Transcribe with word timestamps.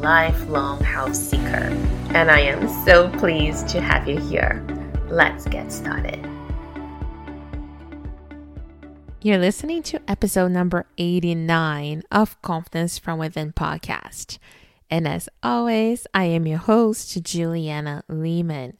lifelong 0.00 0.82
house 0.82 1.18
seeker. 1.18 1.72
And 2.14 2.30
I 2.30 2.40
am 2.40 2.68
so 2.84 3.08
pleased 3.18 3.68
to 3.68 3.80
have 3.80 4.08
you 4.08 4.18
here. 4.18 4.64
Let's 5.08 5.46
get 5.46 5.72
started. 5.72 6.26
You're 9.22 9.38
listening 9.38 9.82
to 9.84 10.00
episode 10.08 10.52
number 10.52 10.86
89 10.98 12.02
of 12.12 12.40
Confidence 12.42 12.98
from 12.98 13.18
Within 13.18 13.52
podcast. 13.52 14.38
And 14.88 15.08
as 15.08 15.28
always, 15.42 16.06
I 16.14 16.24
am 16.24 16.46
your 16.46 16.58
host, 16.58 17.20
Juliana 17.24 18.04
Lehman. 18.08 18.76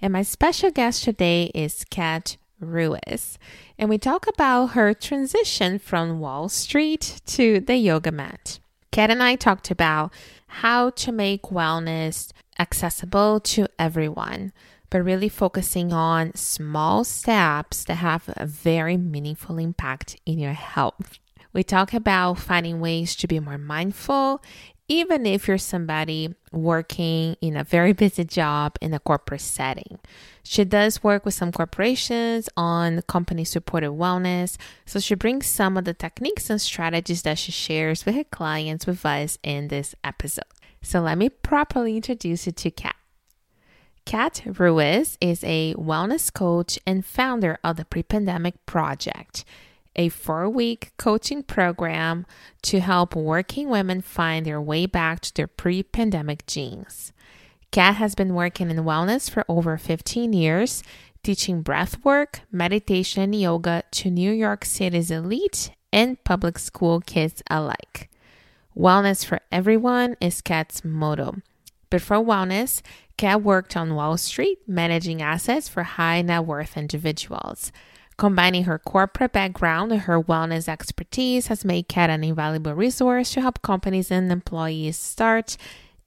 And 0.00 0.12
my 0.12 0.22
special 0.22 0.70
guest 0.70 1.04
today 1.04 1.50
is 1.54 1.84
Kat 1.90 2.38
Ruiz. 2.60 3.38
And 3.78 3.90
we 3.90 3.98
talk 3.98 4.26
about 4.26 4.68
her 4.68 4.94
transition 4.94 5.78
from 5.78 6.20
Wall 6.20 6.48
Street 6.48 7.20
to 7.26 7.60
the 7.60 7.76
yoga 7.76 8.10
mat. 8.10 8.58
Kat 8.92 9.10
and 9.10 9.22
I 9.22 9.36
talked 9.36 9.70
about 9.70 10.12
how 10.50 10.90
to 10.90 11.12
make 11.12 11.42
wellness 11.42 12.32
accessible 12.58 13.38
to 13.40 13.66
everyone, 13.78 14.52
but 14.90 15.04
really 15.04 15.28
focusing 15.28 15.92
on 15.92 16.34
small 16.34 17.04
steps 17.04 17.84
that 17.84 17.94
have 17.94 18.24
a 18.36 18.46
very 18.46 18.96
meaningful 18.96 19.58
impact 19.58 20.16
in 20.26 20.38
your 20.40 20.52
health. 20.52 21.18
We 21.52 21.62
talk 21.62 21.94
about 21.94 22.38
finding 22.38 22.80
ways 22.80 23.14
to 23.16 23.28
be 23.28 23.38
more 23.38 23.58
mindful, 23.58 24.42
even 24.90 25.24
if 25.24 25.46
you're 25.46 25.56
somebody 25.56 26.34
working 26.50 27.36
in 27.40 27.56
a 27.56 27.62
very 27.62 27.92
busy 27.92 28.24
job 28.24 28.76
in 28.80 28.92
a 28.92 28.98
corporate 28.98 29.40
setting. 29.40 30.00
She 30.42 30.64
does 30.64 31.00
work 31.00 31.24
with 31.24 31.32
some 31.32 31.52
corporations 31.52 32.48
on 32.56 33.02
company 33.02 33.44
supported 33.44 33.92
wellness, 33.92 34.56
so 34.84 34.98
she 34.98 35.14
brings 35.14 35.46
some 35.46 35.76
of 35.76 35.84
the 35.84 35.94
techniques 35.94 36.50
and 36.50 36.60
strategies 36.60 37.22
that 37.22 37.38
she 37.38 37.52
shares 37.52 38.04
with 38.04 38.16
her 38.16 38.24
clients 38.24 38.84
with 38.84 39.06
us 39.06 39.38
in 39.44 39.68
this 39.68 39.94
episode. 40.02 40.42
So 40.82 41.00
let 41.00 41.18
me 41.18 41.28
properly 41.28 41.94
introduce 41.94 42.46
you 42.46 42.52
to 42.52 42.70
Kat. 42.72 42.96
Kat 44.04 44.42
Ruiz 44.44 45.16
is 45.20 45.44
a 45.44 45.72
wellness 45.74 46.34
coach 46.34 46.80
and 46.84 47.06
founder 47.06 47.60
of 47.62 47.76
the 47.76 47.84
Pre 47.84 48.02
Pandemic 48.02 48.66
Project, 48.66 49.44
a 49.96 50.08
four 50.08 50.48
week 50.48 50.92
coaching 50.96 51.42
program 51.42 52.26
to 52.62 52.80
help 52.80 53.14
working 53.14 53.68
women 53.68 54.00
find 54.00 54.46
their 54.46 54.60
way 54.60 54.86
back 54.86 55.20
to 55.20 55.34
their 55.34 55.46
pre 55.46 55.82
pandemic 55.82 56.46
jeans. 56.46 57.12
Kat 57.70 57.96
has 57.96 58.14
been 58.14 58.34
working 58.34 58.70
in 58.70 58.78
wellness 58.78 59.30
for 59.30 59.44
over 59.48 59.76
15 59.78 60.32
years, 60.32 60.82
teaching 61.22 61.62
breathwork, 61.62 62.40
meditation, 62.50 63.22
and 63.22 63.34
yoga 63.34 63.84
to 63.92 64.10
New 64.10 64.32
York 64.32 64.64
City's 64.64 65.10
elite 65.10 65.70
and 65.92 66.22
public 66.24 66.58
school 66.58 67.00
kids 67.00 67.42
alike. 67.48 68.10
Wellness 68.76 69.24
for 69.24 69.40
everyone 69.52 70.16
is 70.20 70.40
Kat's 70.40 70.84
motto. 70.84 71.36
Before 71.90 72.18
wellness, 72.18 72.82
Kat 73.16 73.42
worked 73.42 73.76
on 73.76 73.94
Wall 73.94 74.16
Street 74.16 74.58
managing 74.66 75.20
assets 75.20 75.68
for 75.68 75.82
high 75.82 76.22
net 76.22 76.44
worth 76.44 76.76
individuals. 76.76 77.72
Combining 78.20 78.64
her 78.64 78.78
corporate 78.78 79.32
background 79.32 79.90
and 79.90 80.02
her 80.02 80.22
wellness 80.22 80.68
expertise 80.68 81.46
has 81.46 81.64
made 81.64 81.88
Kat 81.88 82.10
an 82.10 82.22
invaluable 82.22 82.74
resource 82.74 83.32
to 83.32 83.40
help 83.40 83.62
companies 83.62 84.10
and 84.10 84.30
employees 84.30 84.98
start, 84.98 85.56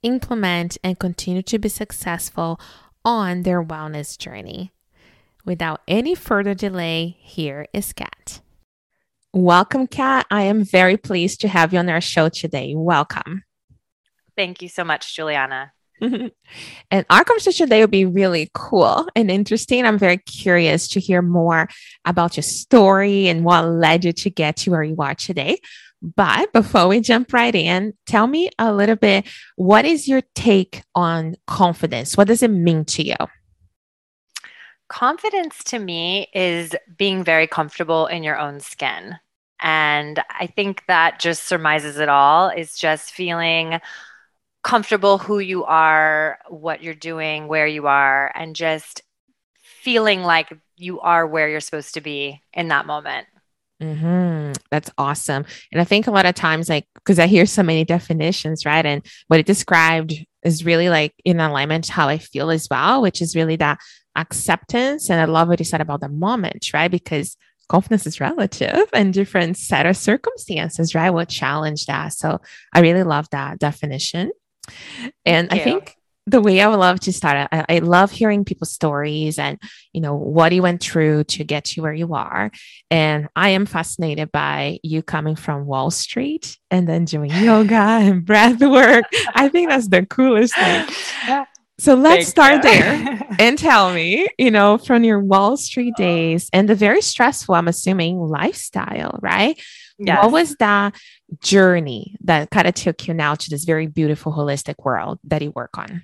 implement, 0.03 0.77
and 0.83 0.99
continue 0.99 1.41
to 1.41 1.57
be 1.57 1.69
successful 1.69 2.61
on 3.03 3.41
their 3.41 3.63
wellness 3.63 4.15
journey. 4.15 4.71
Without 5.43 5.81
any 5.87 6.13
further 6.13 6.53
delay, 6.53 7.17
here 7.19 7.65
is 7.73 7.91
Kat. 7.93 8.41
Welcome, 9.33 9.87
Kat. 9.87 10.27
I 10.29 10.43
am 10.43 10.63
very 10.63 10.97
pleased 10.97 11.41
to 11.41 11.47
have 11.47 11.73
you 11.73 11.79
on 11.79 11.89
our 11.89 11.99
show 11.99 12.29
today. 12.29 12.75
Welcome. 12.75 13.41
Thank 14.37 14.61
you 14.61 14.69
so 14.69 14.83
much, 14.83 15.15
Juliana. 15.15 15.73
and 16.91 17.05
our 17.09 17.23
conversation 17.23 17.67
today 17.67 17.79
will 17.79 17.87
be 17.87 18.05
really 18.05 18.49
cool 18.53 19.07
and 19.15 19.31
interesting. 19.31 19.85
I'm 19.85 19.97
very 19.97 20.17
curious 20.17 20.87
to 20.89 20.99
hear 20.99 21.21
more 21.21 21.69
about 22.05 22.35
your 22.35 22.43
story 22.43 23.27
and 23.27 23.43
what 23.45 23.65
led 23.65 24.03
you 24.03 24.11
to 24.11 24.29
get 24.29 24.57
to 24.57 24.71
where 24.71 24.83
you 24.83 24.95
are 24.99 25.15
today. 25.15 25.59
But 26.01 26.51
before 26.51 26.89
we 26.89 26.99
jump 26.99 27.31
right 27.31 27.55
in, 27.55 27.93
tell 28.05 28.27
me 28.27 28.49
a 28.59 28.73
little 28.73 28.97
bit 28.97 29.25
what 29.55 29.85
is 29.85 30.07
your 30.07 30.21
take 30.35 30.83
on 30.93 31.35
confidence? 31.47 32.17
What 32.17 32.27
does 32.27 32.43
it 32.43 32.49
mean 32.49 32.83
to 32.85 33.03
you? 33.07 33.15
Confidence 34.89 35.63
to 35.65 35.79
me 35.79 36.27
is 36.33 36.75
being 36.97 37.23
very 37.23 37.47
comfortable 37.47 38.07
in 38.07 38.23
your 38.23 38.37
own 38.37 38.59
skin. 38.59 39.15
And 39.61 40.21
I 40.29 40.47
think 40.47 40.83
that 40.87 41.21
just 41.21 41.43
surmises 41.43 41.97
it 41.97 42.09
all 42.09 42.49
is 42.49 42.77
just 42.77 43.11
feeling 43.11 43.79
comfortable 44.63 45.17
who 45.17 45.39
you 45.39 45.65
are, 45.65 46.39
what 46.47 46.81
you're 46.81 46.93
doing, 46.93 47.47
where 47.47 47.67
you 47.67 47.87
are, 47.87 48.31
and 48.33 48.55
just 48.55 49.01
feeling 49.61 50.23
like 50.23 50.51
you 50.77 51.01
are 51.01 51.27
where 51.27 51.49
you're 51.49 51.59
supposed 51.59 51.95
to 51.95 52.01
be 52.01 52.41
in 52.53 52.69
that 52.69 52.85
moment. 52.85 53.27
Mm-hmm. 53.81 54.53
That's 54.71 54.89
awesome. 54.97 55.45
And 55.71 55.81
I 55.81 55.83
think 55.83 56.07
a 56.07 56.11
lot 56.11 56.25
of 56.25 56.35
times, 56.35 56.69
like, 56.69 56.87
because 56.95 57.19
I 57.19 57.27
hear 57.27 57.45
so 57.45 57.63
many 57.63 57.83
definitions, 57.83 58.65
right? 58.65 58.85
And 58.85 59.05
what 59.27 59.39
it 59.39 59.45
described 59.45 60.13
is 60.43 60.65
really 60.65 60.89
like 60.89 61.13
in 61.25 61.39
alignment 61.39 61.87
how 61.87 62.07
I 62.07 62.17
feel 62.17 62.49
as 62.49 62.67
well, 62.71 63.01
which 63.01 63.21
is 63.21 63.35
really 63.35 63.57
that 63.57 63.79
acceptance. 64.15 65.09
And 65.09 65.19
I 65.19 65.25
love 65.25 65.49
what 65.49 65.59
you 65.59 65.65
said 65.65 65.81
about 65.81 65.99
the 65.99 66.09
moment, 66.09 66.71
right? 66.73 66.89
Because 66.89 67.35
confidence 67.67 68.05
is 68.07 68.21
relative 68.21 68.87
and 68.93 69.13
different 69.13 69.57
set 69.57 69.85
of 69.85 69.97
circumstances, 69.97 70.95
right? 70.95 71.09
Will 71.09 71.25
challenge 71.25 71.85
that. 71.87 72.13
So 72.13 72.39
I 72.73 72.79
really 72.79 73.03
love 73.03 73.29
that 73.31 73.59
definition. 73.59 74.31
And 75.25 75.49
I 75.51 75.59
think 75.59 75.95
the 76.25 76.41
way 76.41 76.61
I 76.61 76.67
would 76.67 76.79
love 76.79 77.01
to 77.01 77.13
start, 77.13 77.49
I, 77.51 77.65
I, 77.67 77.79
love 77.79 78.09
hearing 78.09 78.45
people's 78.45 78.71
stories 78.71 79.37
and, 79.37 79.59
you 79.91 79.99
know, 79.99 80.15
what 80.15 80.53
you 80.53 80.61
went 80.61 80.81
through 80.81 81.25
to 81.25 81.43
get 81.43 81.75
you 81.75 81.83
where 81.83 81.93
you 81.93 82.13
are. 82.13 82.49
And 82.89 83.27
I 83.35 83.49
am 83.49 83.65
fascinated 83.65 84.31
by 84.31 84.79
you 84.83 85.03
coming 85.03 85.35
from 85.35 85.65
Wall 85.65 85.91
Street 85.91 86.57
and 86.71 86.87
then 86.87 87.03
doing 87.03 87.29
yoga 87.33 87.75
and 87.75 88.25
breath 88.25 88.61
work. 88.61 89.03
I 89.35 89.49
think 89.49 89.69
that's 89.69 89.89
the 89.89 90.05
coolest 90.05 90.55
thing. 90.55 90.87
So 91.79 91.95
let's 91.95 92.27
start 92.27 92.61
there 92.61 93.19
and 93.39 93.57
tell 93.57 93.93
me, 93.93 94.27
you 94.37 94.51
know, 94.51 94.77
from 94.77 95.03
your 95.03 95.19
Wall 95.19 95.57
Street 95.57 95.95
days 95.97 96.49
and 96.53 96.69
the 96.69 96.75
very 96.75 97.01
stressful, 97.01 97.55
I'm 97.55 97.67
assuming, 97.67 98.19
lifestyle, 98.19 99.19
right? 99.21 99.59
Yes. 99.97 100.23
What 100.23 100.31
was 100.31 100.55
that 100.55 100.95
journey 101.41 102.15
that 102.23 102.49
kind 102.51 102.67
of 102.67 102.73
took 102.73 103.07
you 103.07 103.13
now 103.13 103.35
to 103.35 103.49
this 103.49 103.63
very 103.63 103.87
beautiful 103.87 104.33
holistic 104.33 104.75
world 104.83 105.19
that 105.23 105.41
you 105.41 105.51
work 105.51 105.77
on? 105.77 106.03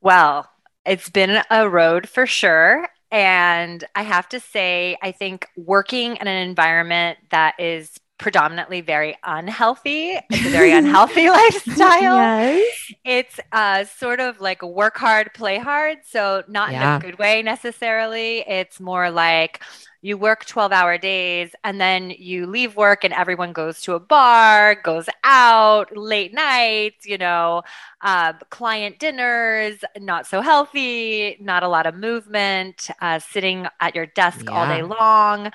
Well, 0.00 0.48
it's 0.84 1.10
been 1.10 1.42
a 1.50 1.68
road 1.68 2.08
for 2.08 2.26
sure. 2.26 2.88
And 3.10 3.82
I 3.94 4.02
have 4.02 4.28
to 4.30 4.40
say, 4.40 4.96
I 5.02 5.12
think 5.12 5.48
working 5.56 6.16
in 6.16 6.26
an 6.26 6.48
environment 6.48 7.18
that 7.30 7.58
is 7.58 7.90
predominantly 8.18 8.80
very 8.80 9.16
unhealthy. 9.24 10.18
It's 10.30 10.46
a 10.46 10.50
very 10.50 10.72
unhealthy 10.72 11.30
lifestyle. 11.30 12.16
Yes. 12.16 12.92
It's 13.04 13.40
uh, 13.52 13.84
sort 13.84 14.20
of 14.20 14.40
like 14.40 14.62
work 14.62 14.96
hard, 14.96 15.32
play 15.34 15.58
hard. 15.58 15.98
So, 16.06 16.42
not 16.48 16.72
yeah. 16.72 16.96
in 16.96 17.02
a 17.02 17.04
good 17.04 17.18
way 17.18 17.42
necessarily. 17.42 18.40
It's 18.40 18.80
more 18.80 19.10
like 19.10 19.62
you 20.00 20.16
work 20.16 20.44
12 20.44 20.70
hour 20.70 20.96
days 20.96 21.50
and 21.64 21.80
then 21.80 22.10
you 22.10 22.46
leave 22.46 22.76
work 22.76 23.02
and 23.02 23.12
everyone 23.12 23.52
goes 23.52 23.80
to 23.82 23.94
a 23.94 24.00
bar, 24.00 24.76
goes 24.76 25.08
out 25.24 25.96
late 25.96 26.32
nights, 26.32 27.04
you 27.04 27.18
know, 27.18 27.62
uh, 28.02 28.32
client 28.50 29.00
dinners, 29.00 29.82
not 29.98 30.26
so 30.26 30.40
healthy, 30.40 31.36
not 31.40 31.64
a 31.64 31.68
lot 31.68 31.86
of 31.86 31.96
movement, 31.96 32.90
uh, 33.00 33.18
sitting 33.18 33.66
at 33.80 33.94
your 33.96 34.06
desk 34.06 34.44
yeah. 34.44 34.52
all 34.52 34.66
day 34.66 34.82
long 34.82 35.50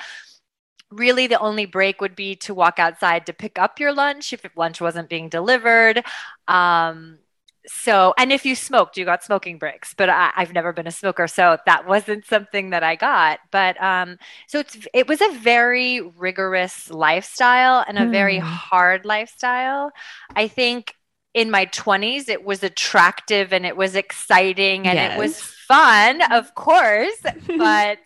really 0.95 1.27
the 1.27 1.39
only 1.39 1.65
break 1.65 2.01
would 2.01 2.15
be 2.15 2.35
to 2.35 2.53
walk 2.53 2.79
outside 2.79 3.25
to 3.25 3.33
pick 3.33 3.59
up 3.59 3.79
your 3.79 3.93
lunch 3.93 4.33
if 4.33 4.45
lunch 4.55 4.81
wasn't 4.81 5.09
being 5.09 5.29
delivered 5.29 6.03
um, 6.47 7.17
so 7.65 8.13
and 8.17 8.33
if 8.33 8.45
you 8.45 8.55
smoked 8.55 8.97
you 8.97 9.05
got 9.05 9.23
smoking 9.23 9.57
breaks 9.57 9.93
but 9.93 10.09
I, 10.09 10.31
have 10.35 10.53
never 10.53 10.73
been 10.73 10.87
a 10.87 10.91
smoker 10.91 11.27
so 11.27 11.57
that 11.65 11.87
wasn't 11.87 12.25
something 12.25 12.71
that 12.71 12.83
i 12.83 12.95
got 12.95 13.39
but 13.51 13.81
um, 13.81 14.17
so 14.47 14.59
it's 14.59 14.77
it 14.93 15.07
was 15.07 15.21
a 15.21 15.31
very 15.39 16.01
rigorous 16.01 16.89
lifestyle 16.89 17.83
and 17.87 17.97
a 17.97 18.09
very 18.09 18.39
hmm. 18.39 18.45
hard 18.45 19.05
lifestyle 19.05 19.91
i 20.35 20.47
think 20.47 20.95
in 21.33 21.49
my 21.49 21.65
20s, 21.67 22.29
it 22.29 22.43
was 22.43 22.63
attractive 22.63 23.53
and 23.53 23.65
it 23.65 23.75
was 23.75 23.95
exciting 23.95 24.87
and 24.87 24.97
yes. 24.97 25.15
it 25.15 25.19
was 25.19 25.52
fun, 25.67 26.21
of 26.31 26.53
course. 26.55 27.17
but 27.47 27.99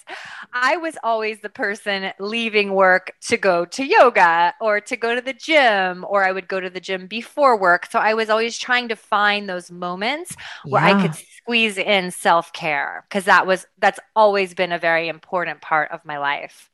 I 0.53 0.77
was 0.77 0.97
always 1.03 1.39
the 1.41 1.49
person 1.49 2.11
leaving 2.19 2.73
work 2.73 3.13
to 3.27 3.37
go 3.37 3.65
to 3.65 3.83
yoga 3.83 4.53
or 4.61 4.81
to 4.81 4.95
go 4.95 5.15
to 5.15 5.21
the 5.21 5.33
gym, 5.33 6.05
or 6.07 6.23
I 6.23 6.31
would 6.31 6.47
go 6.47 6.59
to 6.59 6.69
the 6.69 6.79
gym 6.79 7.07
before 7.07 7.57
work. 7.57 7.87
So 7.91 7.99
I 7.99 8.13
was 8.13 8.29
always 8.29 8.57
trying 8.57 8.89
to 8.89 8.95
find 8.95 9.49
those 9.49 9.71
moments 9.71 10.35
where 10.65 10.85
yeah. 10.85 10.97
I 10.97 11.01
could 11.01 11.15
squeeze 11.15 11.77
in 11.77 12.11
self 12.11 12.53
care 12.53 13.05
because 13.07 13.25
that 13.25 13.47
was, 13.47 13.65
that's 13.79 13.99
always 14.15 14.53
been 14.53 14.71
a 14.71 14.79
very 14.79 15.07
important 15.07 15.61
part 15.61 15.91
of 15.91 16.05
my 16.05 16.17
life 16.17 16.69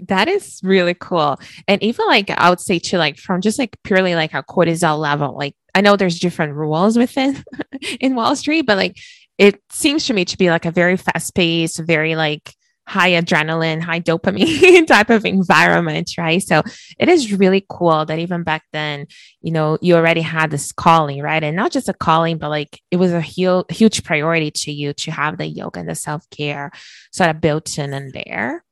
that 0.00 0.28
is 0.28 0.60
really 0.62 0.94
cool. 0.94 1.38
And 1.68 1.82
even 1.82 2.06
like 2.06 2.30
I 2.30 2.50
would 2.50 2.60
say 2.60 2.78
to 2.78 2.98
like 2.98 3.16
from 3.16 3.40
just 3.40 3.58
like 3.58 3.76
purely 3.84 4.14
like 4.14 4.34
a 4.34 4.42
cortisol 4.42 4.98
level, 4.98 5.36
like 5.36 5.54
I 5.74 5.80
know 5.80 5.96
there's 5.96 6.18
different 6.18 6.54
rules 6.54 6.96
within 6.96 7.42
in 8.00 8.14
Wall 8.14 8.36
Street, 8.36 8.66
but 8.66 8.76
like 8.76 8.96
it 9.38 9.60
seems 9.70 10.06
to 10.06 10.14
me 10.14 10.24
to 10.24 10.38
be 10.38 10.50
like 10.50 10.64
a 10.64 10.70
very 10.70 10.96
fast 10.96 11.34
paced, 11.34 11.78
very 11.80 12.14
like 12.14 12.54
high 12.86 13.12
adrenaline, 13.12 13.80
high 13.80 14.00
dopamine 14.00 14.86
type 14.86 15.10
of 15.10 15.24
environment, 15.24 16.12
right? 16.18 16.42
So 16.42 16.62
it 16.98 17.08
is 17.08 17.32
really 17.32 17.64
cool 17.68 18.04
that 18.04 18.18
even 18.18 18.42
back 18.42 18.64
then, 18.72 19.06
you 19.40 19.52
know, 19.52 19.78
you 19.80 19.96
already 19.96 20.20
had 20.20 20.50
this 20.50 20.70
calling, 20.72 21.22
right? 21.22 21.42
And 21.42 21.56
not 21.56 21.72
just 21.72 21.88
a 21.88 21.94
calling, 21.94 22.38
but 22.38 22.50
like 22.50 22.80
it 22.90 22.96
was 22.96 23.12
a 23.12 23.20
huge, 23.20 23.64
huge 23.70 24.04
priority 24.04 24.50
to 24.50 24.72
you 24.72 24.92
to 24.94 25.10
have 25.10 25.38
the 25.38 25.46
yoga 25.46 25.80
and 25.80 25.88
the 25.88 25.94
self 25.94 26.28
care 26.30 26.70
sort 27.10 27.30
of 27.30 27.40
built 27.40 27.78
in 27.78 27.94
and 27.94 28.12
there. 28.12 28.64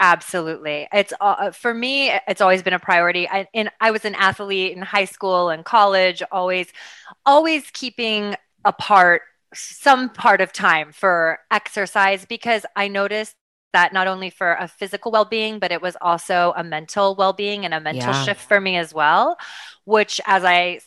Absolutely. 0.00 0.88
It's 0.92 1.12
uh, 1.20 1.52
for 1.52 1.72
me, 1.72 2.10
it's 2.26 2.40
always 2.40 2.62
been 2.62 2.72
a 2.72 2.78
priority. 2.78 3.28
I, 3.28 3.46
and 3.54 3.70
I 3.80 3.92
was 3.92 4.04
an 4.04 4.16
athlete 4.16 4.76
in 4.76 4.82
high 4.82 5.04
school 5.04 5.50
and 5.50 5.64
college, 5.64 6.22
always, 6.32 6.66
always 7.24 7.70
keeping 7.70 8.34
apart 8.64 9.22
some 9.54 10.08
part 10.08 10.40
of 10.40 10.52
time 10.52 10.92
for 10.92 11.38
exercise 11.50 12.24
because 12.24 12.64
I 12.76 12.88
noticed 12.88 13.34
that 13.72 13.92
not 13.92 14.06
only 14.06 14.28
for 14.28 14.52
a 14.54 14.68
physical 14.68 15.10
well-being 15.10 15.58
but 15.58 15.72
it 15.72 15.80
was 15.80 15.96
also 16.00 16.52
a 16.56 16.62
mental 16.64 17.14
well-being 17.16 17.64
and 17.64 17.72
a 17.72 17.80
mental 17.80 18.12
yeah. 18.12 18.24
shift 18.24 18.40
for 18.40 18.60
me 18.60 18.76
as 18.76 18.92
well 18.92 19.38
which 19.84 20.20
as 20.26 20.44
i 20.44 20.78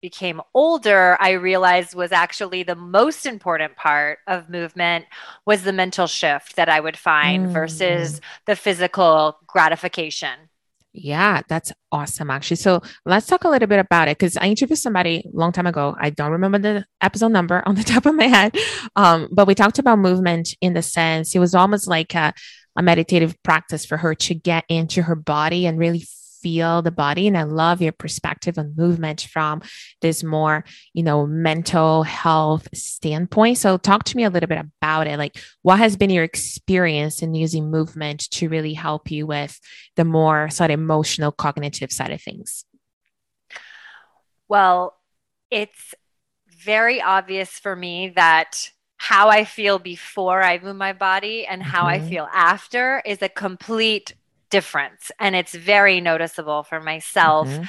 became 0.00 0.40
older, 0.54 1.16
I 1.20 1.32
realized 1.32 1.94
was 1.94 2.12
actually 2.12 2.62
the 2.62 2.74
most 2.74 3.26
important 3.26 3.76
part 3.76 4.18
of 4.26 4.48
movement 4.48 5.06
was 5.46 5.62
the 5.62 5.72
mental 5.72 6.06
shift 6.06 6.56
that 6.56 6.68
I 6.68 6.80
would 6.80 6.96
find 6.96 7.48
mm. 7.48 7.52
versus 7.52 8.20
the 8.46 8.56
physical 8.56 9.38
gratification. 9.46 10.48
Yeah, 10.92 11.42
that's 11.48 11.72
awesome, 11.92 12.30
actually. 12.30 12.56
So 12.56 12.82
let's 13.06 13.26
talk 13.26 13.44
a 13.44 13.48
little 13.48 13.68
bit 13.68 13.78
about 13.78 14.08
it 14.08 14.18
because 14.18 14.36
I 14.36 14.46
interviewed 14.46 14.78
somebody 14.78 15.18
a 15.24 15.36
long 15.36 15.52
time 15.52 15.66
ago. 15.66 15.94
I 15.98 16.10
don't 16.10 16.32
remember 16.32 16.58
the 16.58 16.84
episode 17.00 17.30
number 17.30 17.62
on 17.66 17.76
the 17.76 17.84
top 17.84 18.06
of 18.06 18.14
my 18.14 18.24
head, 18.26 18.56
um, 18.96 19.28
but 19.32 19.46
we 19.46 19.54
talked 19.54 19.78
about 19.78 19.98
movement 19.98 20.56
in 20.60 20.74
the 20.74 20.82
sense 20.82 21.34
it 21.34 21.38
was 21.38 21.54
almost 21.54 21.86
like 21.86 22.14
a, 22.14 22.34
a 22.76 22.82
meditative 22.82 23.40
practice 23.44 23.84
for 23.86 23.98
her 23.98 24.14
to 24.16 24.34
get 24.34 24.64
into 24.68 25.02
her 25.02 25.14
body 25.14 25.66
and 25.66 25.78
really 25.78 26.04
feel 26.42 26.82
the 26.82 26.90
body. 26.90 27.26
And 27.26 27.36
I 27.36 27.42
love 27.42 27.82
your 27.82 27.92
perspective 27.92 28.58
on 28.58 28.74
movement 28.76 29.22
from 29.22 29.62
this 30.00 30.22
more, 30.22 30.64
you 30.92 31.02
know, 31.02 31.26
mental 31.26 32.02
health 32.02 32.68
standpoint. 32.74 33.58
So 33.58 33.76
talk 33.76 34.04
to 34.04 34.16
me 34.16 34.24
a 34.24 34.30
little 34.30 34.48
bit 34.48 34.58
about 34.58 35.06
it. 35.06 35.18
Like 35.18 35.38
what 35.62 35.78
has 35.78 35.96
been 35.96 36.10
your 36.10 36.24
experience 36.24 37.22
in 37.22 37.34
using 37.34 37.70
movement 37.70 38.30
to 38.30 38.48
really 38.48 38.74
help 38.74 39.10
you 39.10 39.26
with 39.26 39.58
the 39.96 40.04
more 40.04 40.50
sort 40.50 40.70
of 40.70 40.80
emotional 40.80 41.32
cognitive 41.32 41.92
side 41.92 42.10
of 42.10 42.22
things? 42.22 42.64
Well, 44.48 44.96
it's 45.50 45.94
very 46.48 47.00
obvious 47.00 47.50
for 47.50 47.74
me 47.74 48.10
that 48.16 48.70
how 48.96 49.30
I 49.30 49.44
feel 49.44 49.78
before 49.78 50.42
I 50.42 50.58
move 50.58 50.76
my 50.76 50.92
body 50.92 51.46
and 51.46 51.62
how 51.62 51.86
mm-hmm. 51.86 52.04
I 52.04 52.08
feel 52.08 52.28
after 52.32 53.02
is 53.06 53.22
a 53.22 53.30
complete 53.30 54.14
difference 54.50 55.10
and 55.18 55.34
it's 55.34 55.54
very 55.54 56.00
noticeable 56.00 56.62
for 56.62 56.80
myself. 56.80 57.48
Mm-hmm. 57.48 57.64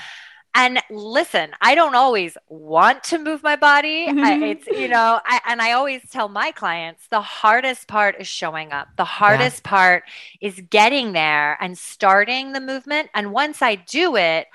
And 0.53 0.81
listen, 0.89 1.51
I 1.61 1.75
don't 1.75 1.95
always 1.95 2.37
want 2.49 3.05
to 3.05 3.17
move 3.17 3.41
my 3.41 3.55
body. 3.55 4.07
I, 4.07 4.11
mm-hmm. 4.11 4.43
it's, 4.43 4.67
you 4.67 4.89
know, 4.89 5.21
I, 5.25 5.39
and 5.47 5.61
I 5.61 5.71
always 5.71 6.01
tell 6.09 6.27
my 6.27 6.51
clients 6.51 7.07
the 7.07 7.21
hardest 7.21 7.87
part 7.87 8.15
is 8.19 8.27
showing 8.27 8.73
up. 8.73 8.89
The 8.97 9.05
hardest 9.05 9.61
yeah. 9.63 9.69
part 9.69 10.03
is 10.41 10.61
getting 10.69 11.13
there 11.13 11.57
and 11.61 11.77
starting 11.77 12.51
the 12.51 12.59
movement. 12.59 13.09
And 13.13 13.31
once 13.31 13.61
I 13.61 13.75
do 13.75 14.17
it, 14.17 14.47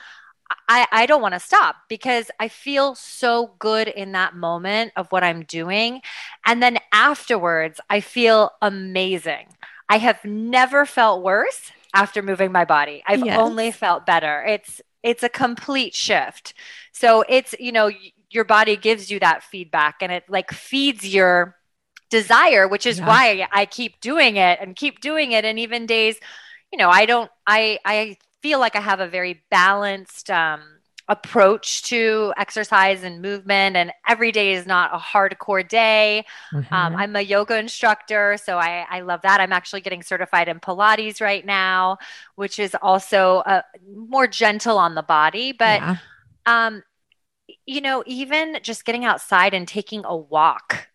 I, 0.69 0.87
I 0.93 1.07
don't 1.07 1.23
want 1.23 1.35
to 1.35 1.41
stop 1.41 1.77
because 1.89 2.31
I 2.39 2.49
feel 2.49 2.95
so 2.95 3.55
good 3.59 3.89
in 3.89 4.13
that 4.13 4.37
moment 4.37 4.93
of 4.97 5.11
what 5.11 5.25
I'm 5.25 5.45
doing. 5.45 6.03
And 6.45 6.63
then 6.63 6.79
afterwards, 6.93 7.81
I 7.89 8.01
feel 8.01 8.51
amazing. 8.61 9.47
I 9.89 9.99
have 9.99 10.25
never 10.25 10.85
felt 10.85 11.23
worse 11.23 11.73
after 11.97 12.23
moving 12.23 12.53
my 12.53 12.65
body. 12.65 13.03
I've 13.07 13.25
yes. 13.25 13.39
only 13.39 13.73
felt 13.73 14.07
better. 14.07 14.45
It's 14.45 14.81
it's 15.03 15.23
a 15.23 15.29
complete 15.29 15.95
shift. 15.95 16.55
So 16.93 17.25
it's, 17.29 17.55
you 17.61 17.73
know, 17.73 17.91
your 18.31 18.45
body 18.45 18.77
gives 18.77 19.11
you 19.11 19.21
that 19.21 19.43
feedback 19.43 19.97
and 20.01 20.11
it 20.11 20.25
like 20.29 20.51
feeds 20.53 21.07
your 21.07 21.57
desire, 22.11 22.67
which 22.67 22.87
is 22.87 22.99
yeah. 22.99 23.07
why 23.07 23.49
I 23.53 23.67
keep 23.67 24.01
doing 24.01 24.37
it 24.37 24.59
and 24.61 24.75
keep 24.75 25.01
doing 25.01 25.33
it 25.33 25.45
and 25.45 25.59
even 25.59 25.87
days, 25.87 26.17
you 26.73 26.79
know, 26.79 26.91
I 26.91 27.07
don't 27.07 27.31
I 27.47 27.79
I 27.85 28.17
feel 28.43 28.59
like 28.59 28.77
I 28.77 28.81
have 28.81 29.01
a 29.01 29.09
very 29.09 29.43
balanced 29.51 30.31
um 30.31 30.76
approach 31.09 31.83
to 31.85 32.33
exercise 32.37 33.05
and 33.05 33.23
movement 33.23 33.77
and 33.77 33.93
every 34.09 34.33
day 34.33 34.55
is 34.55 34.67
not 34.67 34.93
a 34.93 34.99
hardcore 34.99 35.67
day 35.67 36.25
um, 36.53 36.63
mm-hmm. 36.63 36.75
um, 36.75 36.97
i'm 36.97 37.15
a 37.15 37.21
yoga 37.21 37.57
instructor 37.57 38.37
so 38.43 38.59
I, 38.59 38.85
I 38.91 39.01
love 39.03 39.23
that 39.23 39.41
i'm 39.41 39.53
actually 39.53 39.83
getting 39.83 40.03
certified 40.03 40.49
in 40.49 40.59
pilates 40.59 41.21
right 41.21 41.47
now 41.47 41.99
which 42.35 42.59
is 42.59 42.77
also 42.83 43.39
uh, 43.39 43.63
more 43.95 44.27
gentle 44.27 44.79
on 44.79 44.95
the 44.95 45.03
body 45.03 45.53
but 45.53 45.81
yeah. 45.81 45.97
um, 46.47 46.83
you 47.67 47.81
know 47.81 48.03
even 48.07 48.59
just 48.63 48.85
getting 48.85 49.05
outside 49.05 49.55
and 49.55 49.69
taking 49.69 50.05
a 50.05 50.17
walk 50.17 50.89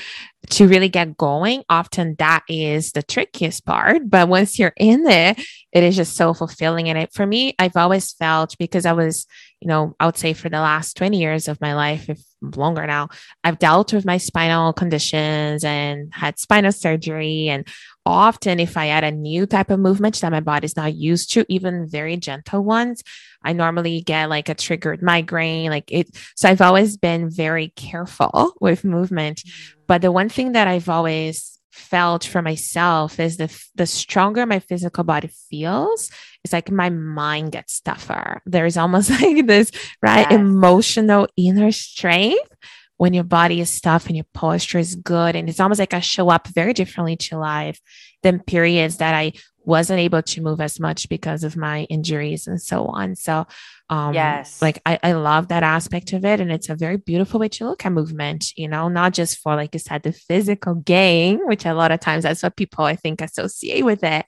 to 0.49 0.67
really 0.67 0.89
get 0.89 1.17
going, 1.17 1.63
often 1.69 2.15
that 2.19 2.43
is 2.47 2.91
the 2.91 3.03
trickiest 3.03 3.65
part. 3.65 4.09
But 4.09 4.29
once 4.29 4.57
you're 4.57 4.73
in 4.77 5.03
there, 5.03 5.35
it 5.71 5.83
is 5.83 5.95
just 5.95 6.15
so 6.15 6.33
fulfilling. 6.33 6.89
And 6.89 6.97
it 6.97 7.13
for 7.13 7.25
me, 7.25 7.55
I've 7.59 7.75
always 7.75 8.13
felt 8.13 8.55
because 8.57 8.85
I 8.85 8.93
was, 8.93 9.25
you 9.61 9.67
know, 9.67 9.95
I 9.99 10.05
would 10.05 10.17
say 10.17 10.33
for 10.33 10.49
the 10.49 10.59
last 10.59 10.97
20 10.97 11.19
years 11.19 11.47
of 11.47 11.59
my 11.61 11.73
life, 11.73 12.09
if 12.09 12.21
longer 12.41 12.85
now, 12.85 13.09
I've 13.43 13.57
dealt 13.57 13.91
with 13.91 14.05
my 14.05 14.17
spinal 14.17 14.71
conditions 14.71 15.63
and 15.63 16.13
had 16.13 16.37
spinal 16.37 16.71
surgery. 16.71 17.49
And 17.49 17.67
often 18.05 18.59
if 18.59 18.77
I 18.77 18.89
add 18.89 19.03
a 19.03 19.11
new 19.11 19.47
type 19.47 19.71
of 19.71 19.79
movement 19.79 20.21
that 20.21 20.31
my 20.31 20.41
body's 20.41 20.77
not 20.77 20.93
used 20.93 21.31
to, 21.31 21.45
even 21.49 21.89
very 21.89 22.17
gentle 22.17 22.63
ones, 22.63 23.03
I 23.43 23.53
normally 23.53 24.01
get 24.01 24.29
like 24.29 24.49
a 24.49 24.55
triggered 24.55 25.01
migraine, 25.01 25.71
like 25.71 25.91
it. 25.91 26.15
So 26.35 26.49
I've 26.49 26.61
always 26.61 26.97
been 26.97 27.29
very 27.29 27.69
careful 27.69 28.53
with 28.61 28.83
movement. 28.83 29.37
Mm. 29.39 29.73
But 29.87 30.01
the 30.01 30.11
one 30.11 30.29
thing 30.29 30.51
that 30.51 30.67
I've 30.67 30.89
always 30.89 31.56
felt 31.77 32.25
for 32.25 32.41
myself 32.41 33.19
is 33.19 33.37
the 33.37 33.49
the 33.75 33.85
stronger 33.85 34.45
my 34.45 34.59
physical 34.59 35.03
body 35.03 35.29
feels, 35.49 36.11
it's 36.43 36.53
like 36.53 36.71
my 36.71 36.89
mind 36.89 37.51
gets 37.51 37.79
tougher. 37.79 38.41
There's 38.45 38.77
almost 38.77 39.09
like 39.21 39.45
this 39.47 39.71
right 40.01 40.27
yes. 40.29 40.39
emotional 40.39 41.27
inner 41.37 41.71
strength 41.71 42.55
when 42.97 43.13
your 43.13 43.23
body 43.23 43.61
is 43.61 43.79
tough 43.79 44.07
and 44.07 44.15
your 44.15 44.25
posture 44.33 44.79
is 44.79 44.95
good. 44.95 45.35
And 45.35 45.47
it's 45.47 45.59
almost 45.59 45.79
like 45.79 45.93
I 45.93 45.99
show 45.99 46.29
up 46.29 46.47
very 46.47 46.73
differently 46.73 47.15
to 47.17 47.37
life 47.37 47.79
than 48.23 48.39
periods 48.39 48.97
that 48.97 49.13
I 49.13 49.33
wasn't 49.67 49.99
able 49.99 50.21
to 50.21 50.41
move 50.41 50.61
as 50.61 50.79
much 50.79 51.09
because 51.09 51.43
of 51.43 51.57
my 51.57 51.83
injuries 51.89 52.47
and 52.47 52.61
so 52.61 52.85
on. 52.85 53.15
So, 53.15 53.45
um, 53.89 54.13
yes, 54.13 54.61
like 54.61 54.81
I, 54.85 54.97
I 55.03 55.11
love 55.11 55.49
that 55.49 55.61
aspect 55.61 56.13
of 56.13 56.23
it. 56.23 56.39
And 56.39 56.49
it's 56.49 56.69
a 56.69 56.75
very 56.75 56.95
beautiful 56.95 57.41
way 57.41 57.49
to 57.49 57.65
look 57.65 57.85
at 57.85 57.91
movement, 57.91 58.53
you 58.55 58.69
know, 58.69 58.87
not 58.87 59.13
just 59.13 59.39
for, 59.39 59.55
like 59.55 59.73
you 59.73 59.79
said, 59.79 60.03
the 60.03 60.13
physical 60.13 60.75
gain, 60.75 61.45
which 61.45 61.65
a 61.65 61.73
lot 61.73 61.91
of 61.91 61.99
times 61.99 62.23
that's 62.23 62.41
what 62.41 62.55
people 62.55 62.85
I 62.85 62.95
think 62.95 63.19
associate 63.19 63.83
with 63.83 64.05
it, 64.05 64.25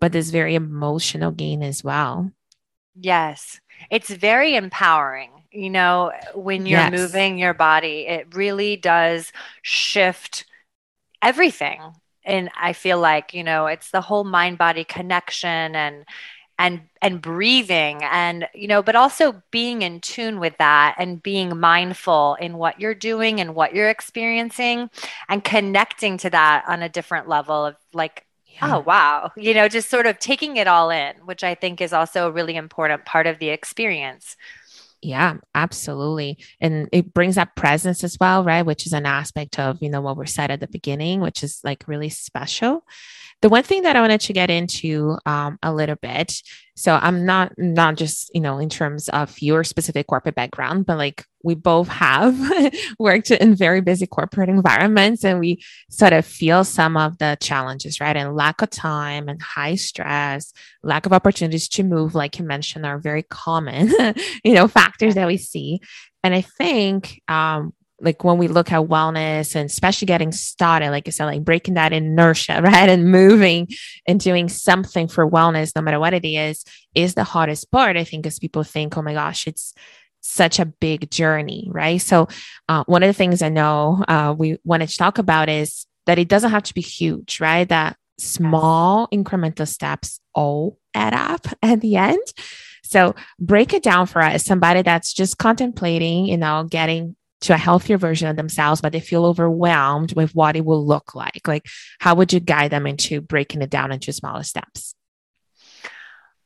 but 0.00 0.12
this 0.12 0.30
very 0.30 0.54
emotional 0.54 1.32
gain 1.32 1.62
as 1.62 1.84
well. 1.84 2.30
Yes. 2.98 3.60
It's 3.90 4.08
very 4.08 4.56
empowering. 4.56 5.32
You 5.52 5.68
know, 5.68 6.12
when 6.34 6.64
you're 6.64 6.80
yes. 6.80 6.92
moving 6.92 7.36
your 7.36 7.54
body, 7.54 8.06
it 8.06 8.34
really 8.34 8.76
does 8.76 9.32
shift 9.62 10.46
everything 11.22 11.80
and 12.28 12.50
i 12.56 12.72
feel 12.72 13.00
like 13.00 13.34
you 13.34 13.42
know 13.42 13.66
it's 13.66 13.90
the 13.90 14.00
whole 14.00 14.24
mind 14.24 14.58
body 14.58 14.84
connection 14.84 15.74
and 15.74 16.04
and 16.58 16.80
and 17.00 17.22
breathing 17.22 18.02
and 18.02 18.48
you 18.54 18.66
know 18.66 18.82
but 18.82 18.96
also 18.96 19.42
being 19.50 19.82
in 19.82 20.00
tune 20.00 20.40
with 20.40 20.56
that 20.58 20.94
and 20.98 21.22
being 21.22 21.58
mindful 21.58 22.36
in 22.40 22.58
what 22.58 22.80
you're 22.80 22.94
doing 22.94 23.40
and 23.40 23.54
what 23.54 23.74
you're 23.74 23.88
experiencing 23.88 24.90
and 25.28 25.44
connecting 25.44 26.18
to 26.18 26.28
that 26.28 26.64
on 26.66 26.82
a 26.82 26.88
different 26.88 27.28
level 27.28 27.64
of 27.64 27.76
like 27.92 28.26
yeah. 28.46 28.74
oh 28.76 28.80
wow 28.80 29.30
you 29.36 29.54
know 29.54 29.68
just 29.68 29.88
sort 29.88 30.06
of 30.06 30.18
taking 30.18 30.56
it 30.56 30.66
all 30.66 30.90
in 30.90 31.14
which 31.24 31.44
i 31.44 31.54
think 31.54 31.80
is 31.80 31.92
also 31.92 32.26
a 32.26 32.32
really 32.32 32.56
important 32.56 33.04
part 33.04 33.26
of 33.26 33.38
the 33.38 33.48
experience 33.50 34.36
yeah, 35.00 35.34
absolutely. 35.54 36.38
And 36.60 36.88
it 36.92 37.14
brings 37.14 37.36
that 37.36 37.54
presence 37.54 38.02
as 38.02 38.16
well, 38.20 38.42
right? 38.42 38.66
Which 38.66 38.86
is 38.86 38.92
an 38.92 39.06
aspect 39.06 39.58
of, 39.58 39.78
you 39.80 39.90
know, 39.90 40.00
what 40.00 40.16
we're 40.16 40.26
said 40.26 40.50
at 40.50 40.60
the 40.60 40.68
beginning, 40.68 41.20
which 41.20 41.42
is 41.42 41.60
like 41.62 41.84
really 41.86 42.08
special. 42.08 42.84
The 43.40 43.48
one 43.48 43.62
thing 43.62 43.82
that 43.82 43.94
I 43.94 44.00
wanted 44.00 44.20
to 44.22 44.32
get 44.32 44.50
into 44.50 45.16
um, 45.24 45.58
a 45.62 45.72
little 45.72 45.94
bit, 45.94 46.42
so 46.78 46.98
I'm 47.02 47.24
not 47.24 47.52
not 47.58 47.96
just 47.96 48.30
you 48.34 48.40
know 48.40 48.58
in 48.58 48.68
terms 48.68 49.08
of 49.08 49.40
your 49.42 49.64
specific 49.64 50.06
corporate 50.06 50.36
background, 50.36 50.86
but 50.86 50.96
like 50.96 51.24
we 51.42 51.56
both 51.56 51.88
have 51.88 52.38
worked 53.00 53.32
in 53.32 53.56
very 53.56 53.80
busy 53.80 54.06
corporate 54.06 54.48
environments, 54.48 55.24
and 55.24 55.40
we 55.40 55.60
sort 55.90 56.12
of 56.12 56.24
feel 56.24 56.62
some 56.62 56.96
of 56.96 57.18
the 57.18 57.36
challenges, 57.40 58.00
right? 58.00 58.16
And 58.16 58.36
lack 58.36 58.62
of 58.62 58.70
time 58.70 59.28
and 59.28 59.42
high 59.42 59.74
stress, 59.74 60.52
lack 60.84 61.04
of 61.04 61.12
opportunities 61.12 61.68
to 61.70 61.82
move, 61.82 62.14
like 62.14 62.38
you 62.38 62.44
mentioned, 62.44 62.86
are 62.86 62.98
very 62.98 63.24
common, 63.24 63.92
you 64.44 64.54
know, 64.54 64.68
factors 64.68 65.16
that 65.16 65.26
we 65.26 65.36
see. 65.36 65.80
And 66.22 66.32
I 66.32 66.42
think 66.42 67.22
um, 67.28 67.72
like 68.00 68.22
when 68.22 68.38
we 68.38 68.48
look 68.48 68.70
at 68.70 68.82
wellness 68.82 69.54
and 69.56 69.68
especially 69.68 70.06
getting 70.06 70.30
started, 70.32 70.90
like 70.90 71.08
I 71.08 71.10
said, 71.10 71.26
like 71.26 71.44
breaking 71.44 71.74
that 71.74 71.92
inertia, 71.92 72.60
right? 72.62 72.88
And 72.88 73.10
moving 73.10 73.68
and 74.06 74.20
doing 74.20 74.48
something 74.48 75.08
for 75.08 75.28
wellness, 75.28 75.74
no 75.74 75.82
matter 75.82 75.98
what 75.98 76.14
it 76.14 76.24
is, 76.24 76.64
is 76.94 77.14
the 77.14 77.24
hardest 77.24 77.70
part. 77.70 77.96
I 77.96 78.04
think, 78.04 78.26
as 78.26 78.38
people 78.38 78.62
think, 78.62 78.96
oh 78.96 79.02
my 79.02 79.14
gosh, 79.14 79.46
it's 79.46 79.74
such 80.20 80.58
a 80.58 80.66
big 80.66 81.10
journey, 81.10 81.68
right? 81.70 82.00
So, 82.00 82.28
uh, 82.68 82.84
one 82.86 83.02
of 83.02 83.08
the 83.08 83.14
things 83.14 83.42
I 83.42 83.48
know 83.48 84.04
uh, 84.06 84.34
we 84.36 84.58
wanted 84.64 84.88
to 84.90 84.96
talk 84.96 85.18
about 85.18 85.48
is 85.48 85.86
that 86.06 86.18
it 86.18 86.28
doesn't 86.28 86.50
have 86.50 86.64
to 86.64 86.74
be 86.74 86.80
huge, 86.80 87.40
right? 87.40 87.68
That 87.68 87.96
small 88.18 89.08
incremental 89.08 89.66
steps 89.66 90.20
all 90.34 90.78
add 90.94 91.14
up 91.14 91.46
at 91.62 91.80
the 91.80 91.96
end. 91.96 92.22
So 92.84 93.14
break 93.38 93.74
it 93.74 93.82
down 93.82 94.06
for 94.06 94.22
us, 94.22 94.44
somebody 94.44 94.82
that's 94.82 95.12
just 95.12 95.36
contemplating, 95.36 96.26
you 96.26 96.38
know, 96.38 96.64
getting 96.64 97.16
to 97.40 97.54
a 97.54 97.58
healthier 97.58 97.98
version 97.98 98.28
of 98.28 98.36
themselves, 98.36 98.80
but 98.80 98.92
they 98.92 99.00
feel 99.00 99.24
overwhelmed 99.24 100.14
with 100.14 100.34
what 100.34 100.56
it 100.56 100.64
will 100.64 100.84
look 100.84 101.14
like. 101.14 101.46
Like, 101.46 101.66
how 102.00 102.14
would 102.14 102.32
you 102.32 102.40
guide 102.40 102.70
them 102.70 102.86
into 102.86 103.20
breaking 103.20 103.62
it 103.62 103.70
down 103.70 103.92
into 103.92 104.12
smaller 104.12 104.42
steps? 104.42 104.94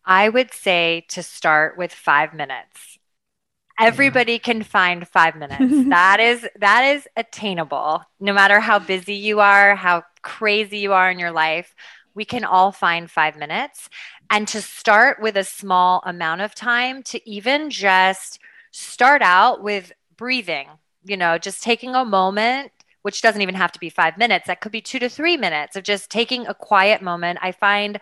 I 0.04 0.28
would 0.28 0.52
say 0.52 1.06
to 1.08 1.22
start 1.22 1.78
with 1.78 1.92
five 1.92 2.34
minutes. 2.34 2.98
Everybody 3.78 4.38
can 4.38 4.62
find 4.62 5.08
five 5.08 5.34
minutes. 5.36 5.88
that 5.88 6.20
is 6.20 6.46
that 6.58 6.82
is 6.82 7.08
attainable. 7.16 8.02
No 8.20 8.32
matter 8.32 8.60
how 8.60 8.78
busy 8.78 9.14
you 9.14 9.40
are, 9.40 9.74
how 9.74 10.04
crazy 10.20 10.78
you 10.78 10.92
are 10.92 11.10
in 11.10 11.18
your 11.18 11.30
life, 11.30 11.74
we 12.14 12.24
can 12.24 12.44
all 12.44 12.70
find 12.70 13.10
five 13.10 13.36
minutes. 13.36 13.88
And 14.30 14.46
to 14.48 14.60
start 14.60 15.20
with 15.20 15.36
a 15.36 15.44
small 15.44 16.02
amount 16.04 16.42
of 16.42 16.54
time, 16.54 17.02
to 17.04 17.28
even 17.28 17.70
just 17.70 18.38
start 18.72 19.22
out 19.22 19.62
with 19.62 19.92
breathing 20.16 20.68
you 21.04 21.16
know, 21.16 21.38
just 21.38 21.62
taking 21.62 21.94
a 21.94 22.04
moment, 22.04 22.72
which 23.02 23.22
doesn't 23.22 23.42
even 23.42 23.54
have 23.54 23.72
to 23.72 23.80
be 23.80 23.90
five 23.90 24.16
minutes, 24.16 24.46
that 24.46 24.60
could 24.60 24.72
be 24.72 24.80
two 24.80 24.98
to 24.98 25.08
three 25.08 25.36
minutes 25.36 25.76
of 25.76 25.84
just 25.84 26.10
taking 26.10 26.46
a 26.46 26.54
quiet 26.54 27.02
moment. 27.02 27.38
I 27.42 27.52
find 27.52 28.00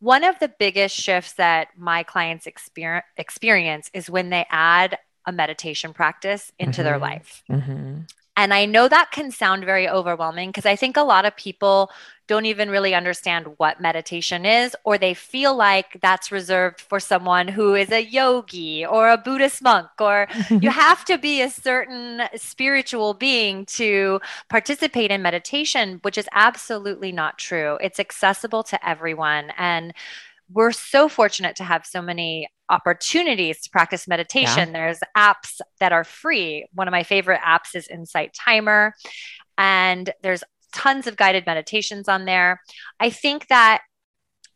one 0.00 0.24
of 0.24 0.38
the 0.38 0.52
biggest 0.58 0.94
shifts 0.94 1.34
that 1.34 1.68
my 1.76 2.02
clients 2.02 2.46
experience, 2.46 3.06
experience 3.16 3.90
is 3.94 4.10
when 4.10 4.30
they 4.30 4.46
add 4.50 4.98
a 5.24 5.32
meditation 5.32 5.92
practice 5.92 6.52
into 6.58 6.80
mm-hmm. 6.80 6.84
their 6.84 6.98
life. 6.98 7.42
Mm-hmm. 7.50 8.00
And 8.36 8.52
I 8.52 8.66
know 8.66 8.86
that 8.88 9.10
can 9.12 9.30
sound 9.30 9.64
very 9.64 9.88
overwhelming 9.88 10.50
because 10.50 10.66
I 10.66 10.76
think 10.76 10.96
a 10.96 11.02
lot 11.02 11.24
of 11.24 11.36
people 11.36 11.90
don't 12.26 12.46
even 12.46 12.68
really 12.70 12.94
understand 12.94 13.46
what 13.56 13.80
meditation 13.80 14.44
is, 14.44 14.74
or 14.84 14.98
they 14.98 15.14
feel 15.14 15.56
like 15.56 15.98
that's 16.02 16.32
reserved 16.32 16.80
for 16.80 16.98
someone 16.98 17.48
who 17.48 17.74
is 17.74 17.90
a 17.92 18.04
yogi 18.04 18.84
or 18.84 19.08
a 19.08 19.16
Buddhist 19.16 19.62
monk, 19.62 19.88
or 20.00 20.26
you 20.50 20.70
have 20.70 21.04
to 21.04 21.18
be 21.18 21.40
a 21.40 21.50
certain 21.50 22.22
spiritual 22.34 23.14
being 23.14 23.64
to 23.66 24.20
participate 24.50 25.10
in 25.10 25.22
meditation, 25.22 26.00
which 26.02 26.18
is 26.18 26.28
absolutely 26.32 27.12
not 27.12 27.38
true. 27.38 27.78
It's 27.80 28.00
accessible 28.00 28.64
to 28.64 28.88
everyone. 28.88 29.52
And 29.56 29.94
we're 30.52 30.72
so 30.72 31.08
fortunate 31.08 31.56
to 31.56 31.64
have 31.64 31.86
so 31.86 32.02
many 32.02 32.48
opportunities 32.68 33.60
to 33.62 33.70
practice 33.70 34.08
meditation. 34.08 34.68
Yeah. 34.68 34.72
There's 34.72 35.00
apps 35.16 35.60
that 35.80 35.92
are 35.92 36.04
free. 36.04 36.66
One 36.72 36.88
of 36.88 36.92
my 36.92 37.02
favorite 37.02 37.40
apps 37.46 37.74
is 37.74 37.88
Insight 37.88 38.34
Timer, 38.34 38.94
and 39.56 40.10
there's 40.22 40.44
tons 40.72 41.06
of 41.06 41.16
guided 41.16 41.46
meditations 41.46 42.08
on 42.08 42.24
there. 42.24 42.60
I 43.00 43.10
think 43.10 43.48
that 43.48 43.82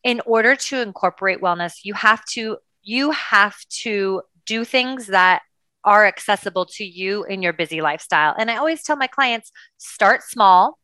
in 0.02 0.20
order 0.26 0.56
to 0.56 0.80
incorporate 0.80 1.40
wellness, 1.40 1.80
you 1.84 1.94
have 1.94 2.24
to 2.32 2.58
you 2.82 3.10
have 3.10 3.56
to 3.68 4.22
do 4.46 4.64
things 4.64 5.06
that 5.06 5.42
are 5.84 6.06
accessible 6.06 6.66
to 6.66 6.84
you 6.84 7.24
in 7.24 7.42
your 7.42 7.52
busy 7.52 7.80
lifestyle. 7.80 8.34
And 8.38 8.50
I 8.50 8.56
always 8.56 8.82
tell 8.82 8.96
my 8.96 9.06
clients 9.06 9.50
start 9.78 10.22
small, 10.22 10.78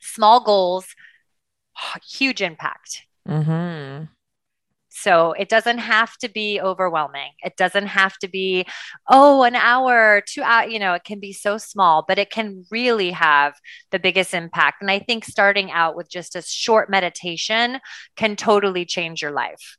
small 0.00 0.40
goals, 0.40 0.86
huge 2.06 2.42
impact. 2.42 3.02
Mm-hmm. 3.28 4.04
So 5.06 5.34
it 5.34 5.48
doesn't 5.48 5.78
have 5.78 6.16
to 6.16 6.28
be 6.28 6.60
overwhelming. 6.60 7.30
It 7.44 7.56
doesn't 7.56 7.86
have 7.86 8.18
to 8.18 8.28
be, 8.28 8.66
oh, 9.08 9.44
an 9.44 9.54
hour, 9.54 10.20
two 10.26 10.42
hours, 10.42 10.72
you 10.72 10.80
know, 10.80 10.94
it 10.94 11.04
can 11.04 11.20
be 11.20 11.32
so 11.32 11.58
small, 11.58 12.04
but 12.08 12.18
it 12.18 12.28
can 12.28 12.64
really 12.72 13.12
have 13.12 13.54
the 13.92 14.00
biggest 14.00 14.34
impact. 14.34 14.82
And 14.82 14.90
I 14.90 14.98
think 14.98 15.24
starting 15.24 15.70
out 15.70 15.94
with 15.94 16.10
just 16.10 16.34
a 16.34 16.42
short 16.42 16.90
meditation 16.90 17.78
can 18.16 18.34
totally 18.34 18.84
change 18.84 19.22
your 19.22 19.30
life. 19.30 19.78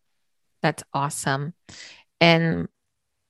That's 0.62 0.84
awesome. 0.94 1.54
And 2.22 2.70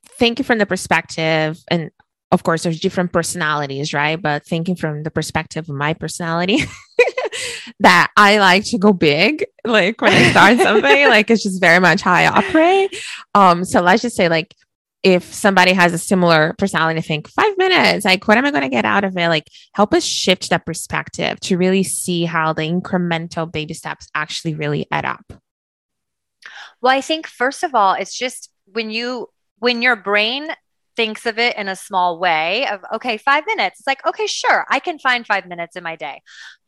thank 0.06 0.38
you 0.38 0.46
from 0.46 0.60
the 0.60 0.68
perspective 0.68 1.58
and 1.72 1.90
of 2.30 2.44
course, 2.44 2.64
there's 2.64 2.82
different 2.82 3.14
personalities, 3.14 3.94
right? 3.94 4.22
But 4.22 4.46
thinking 4.46 4.76
from 4.76 5.04
the 5.04 5.10
perspective 5.10 5.70
of 5.70 5.76
my 5.76 5.94
personality, 5.94 6.60
that 7.80 8.12
I 8.16 8.40
like 8.40 8.66
to 8.66 8.78
go 8.78 8.94
big. 8.94 9.46
Like 9.64 10.02
when 10.02 10.14
I 10.14 10.32
start 10.32 10.58
something, 10.62 11.08
like 11.10 11.30
it's 11.30 11.44
just 11.44 11.62
very 11.62 11.80
much 11.80 12.02
how 12.02 12.14
I 12.14 12.28
operate. 12.28 12.98
Um, 13.36 13.66
so 13.66 13.82
let's 13.82 14.02
just 14.02 14.16
say, 14.16 14.30
like, 14.30 14.56
if 15.04 15.34
somebody 15.34 15.74
has 15.74 15.94
a 15.94 15.98
similar 15.98 16.56
personality, 16.58 17.02
think 17.02 17.30
five 17.30 17.58
minutes, 17.58 18.04
like, 18.04 18.28
what 18.28 18.38
am 18.38 18.46
I 18.46 18.52
going 18.52 18.64
to 18.64 18.70
get 18.70 18.84
out 18.84 19.04
of 19.04 19.16
it? 19.16 19.28
Like, 19.30 19.48
help 19.74 19.94
us 19.94 20.04
shift 20.04 20.50
that 20.50 20.66
perspective 20.66 21.40
to 21.42 21.58
really 21.58 21.84
see 21.84 22.26
how 22.26 22.52
the 22.52 22.64
incremental 22.64 23.50
baby 23.50 23.74
steps 23.74 24.08
actually 24.16 24.56
really 24.56 24.88
add 24.92 25.06
up. 25.06 25.34
Well, 26.82 26.96
I 26.96 27.02
think, 27.02 27.28
first 27.28 27.64
of 27.64 27.76
all, 27.76 27.94
it's 27.94 28.18
just 28.18 28.50
when 28.66 28.90
you, 28.90 29.28
when 29.60 29.82
your 29.82 29.96
brain 29.96 30.50
thinks 30.98 31.28
of 31.28 31.38
it 31.38 31.56
in 31.56 31.68
a 31.70 31.76
small 31.76 32.20
way 32.20 32.68
of 32.68 32.82
okay 32.92 33.18
5 33.18 33.44
minutes 33.46 33.80
it's 33.80 33.88
like 33.88 34.04
okay 34.04 34.26
sure 34.26 34.66
I 34.68 34.80
can 34.80 34.98
find 34.98 35.28
5 35.28 35.46
minutes 35.46 35.76
in 35.76 35.84
my 35.84 35.96
day 35.96 36.24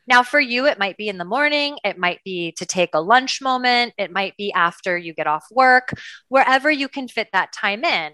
now, 0.07 0.23
for 0.23 0.39
you, 0.39 0.65
it 0.65 0.79
might 0.79 0.97
be 0.97 1.07
in 1.07 1.17
the 1.17 1.25
morning, 1.25 1.77
it 1.83 1.97
might 1.97 2.23
be 2.23 2.51
to 2.53 2.65
take 2.65 2.91
a 2.93 3.01
lunch 3.01 3.41
moment, 3.41 3.93
it 3.97 4.11
might 4.11 4.35
be 4.37 4.51
after 4.53 4.97
you 4.97 5.13
get 5.13 5.27
off 5.27 5.45
work, 5.51 5.93
wherever 6.29 6.71
you 6.71 6.87
can 6.87 7.07
fit 7.07 7.29
that 7.31 7.53
time 7.53 7.83
in. 7.83 8.13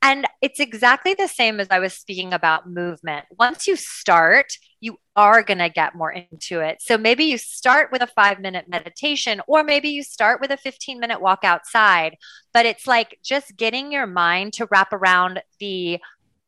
And 0.00 0.26
it's 0.42 0.60
exactly 0.60 1.14
the 1.14 1.28
same 1.28 1.60
as 1.60 1.68
I 1.70 1.78
was 1.78 1.94
speaking 1.94 2.34
about 2.34 2.68
movement. 2.68 3.24
Once 3.38 3.66
you 3.66 3.74
start, 3.74 4.52
you 4.80 4.98
are 5.16 5.42
going 5.42 5.58
to 5.58 5.70
get 5.70 5.94
more 5.94 6.12
into 6.12 6.60
it. 6.60 6.82
So 6.82 6.98
maybe 6.98 7.24
you 7.24 7.38
start 7.38 7.90
with 7.90 8.02
a 8.02 8.06
five 8.06 8.38
minute 8.38 8.66
meditation, 8.68 9.40
or 9.48 9.64
maybe 9.64 9.88
you 9.88 10.02
start 10.02 10.42
with 10.42 10.50
a 10.50 10.58
15 10.58 11.00
minute 11.00 11.22
walk 11.22 11.40
outside. 11.42 12.16
But 12.52 12.66
it's 12.66 12.86
like 12.86 13.18
just 13.24 13.56
getting 13.56 13.92
your 13.92 14.06
mind 14.06 14.52
to 14.54 14.68
wrap 14.70 14.92
around 14.92 15.42
the 15.58 15.98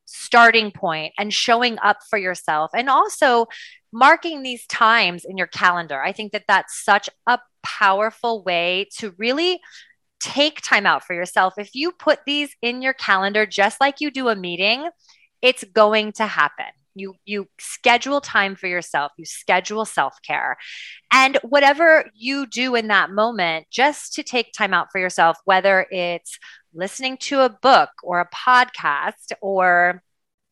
starting 0.06 0.70
point 0.70 1.12
and 1.18 1.32
showing 1.32 1.78
up 1.82 1.98
for 2.08 2.18
yourself. 2.18 2.70
And 2.75 2.88
also 2.88 3.46
marking 3.92 4.42
these 4.42 4.66
times 4.66 5.25
in 5.25 5.36
your 5.36 5.46
calendar. 5.46 6.02
I 6.02 6.12
think 6.12 6.32
that 6.32 6.44
that's 6.48 6.84
such 6.84 7.10
a 7.26 7.38
powerful 7.62 8.42
way 8.42 8.88
to 8.98 9.14
really 9.18 9.60
take 10.20 10.60
time 10.62 10.86
out 10.86 11.04
for 11.04 11.14
yourself. 11.14 11.54
If 11.58 11.75
you 11.75 11.92
put 11.92 12.20
these 12.26 12.54
in 12.62 12.82
your 12.82 12.94
calendar 12.94 13.46
just 13.46 13.80
like 13.80 14.00
you 14.00 14.10
do 14.10 14.28
a 14.28 14.36
meeting, 14.36 14.88
it's 15.42 15.64
going 15.64 16.12
to 16.12 16.26
happen. 16.26 16.66
You 16.94 17.14
you 17.26 17.48
schedule 17.58 18.22
time 18.22 18.56
for 18.56 18.66
yourself, 18.66 19.12
you 19.18 19.26
schedule 19.26 19.84
self-care. 19.84 20.56
And 21.12 21.38
whatever 21.42 22.10
you 22.14 22.46
do 22.46 22.75
in 22.75 22.88
that 22.88 23.10
moment, 23.10 23.66
just 23.70 24.14
to 24.14 24.22
take 24.22 24.52
time 24.52 24.72
out 24.72 24.88
for 24.90 24.98
yourself, 24.98 25.36
whether 25.44 25.86
it's 25.90 26.38
listening 26.76 27.16
to 27.16 27.40
a 27.40 27.49
book 27.50 27.90
or 28.02 28.21
a 28.21 28.28
podcast 28.28 29.33
or 29.40 30.02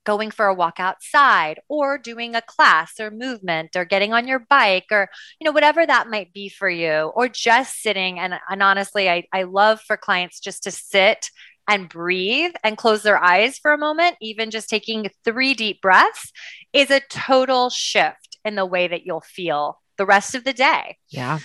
going 0.04 0.30
for 0.30 0.46
a 0.46 0.54
walk 0.54 0.78
outside 0.78 1.58
or 1.68 1.98
doing 1.98 2.34
a 2.34 2.42
class 2.42 3.00
or 3.00 3.10
movement 3.10 3.74
or 3.74 3.84
getting 3.84 4.12
on 4.12 4.28
your 4.28 4.38
bike 4.38 4.86
or 4.90 5.08
you 5.40 5.44
know 5.44 5.52
whatever 5.52 5.84
that 5.86 6.08
might 6.08 6.32
be 6.32 6.48
for 6.48 6.68
you 6.68 7.12
or 7.14 7.28
just 7.28 7.80
sitting. 7.80 8.18
And, 8.18 8.34
and 8.48 8.62
honestly 8.62 9.08
I, 9.08 9.24
I 9.32 9.44
love 9.44 9.80
for 9.80 9.96
clients 9.96 10.40
just 10.40 10.62
to 10.64 10.70
sit 10.70 11.30
and 11.66 11.88
breathe 11.88 12.52
and 12.62 12.76
close 12.76 13.02
their 13.02 13.22
eyes 13.22 13.58
for 13.58 13.72
a 13.72 13.78
moment. 13.78 14.16
Even 14.20 14.50
just 14.50 14.68
taking 14.68 15.10
three 15.24 15.54
deep 15.54 15.80
breaths 15.80 16.30
is 16.74 16.90
a 16.90 17.00
total 17.08 17.70
shift 17.70 18.38
in 18.44 18.54
the 18.54 18.66
way 18.66 18.86
that 18.86 19.06
you'll 19.06 19.22
feel 19.22 19.80
the 19.96 20.04
rest 20.04 20.34
of 20.34 20.44
the 20.44 20.52
day. 20.52 20.98
Yeah 21.08 21.38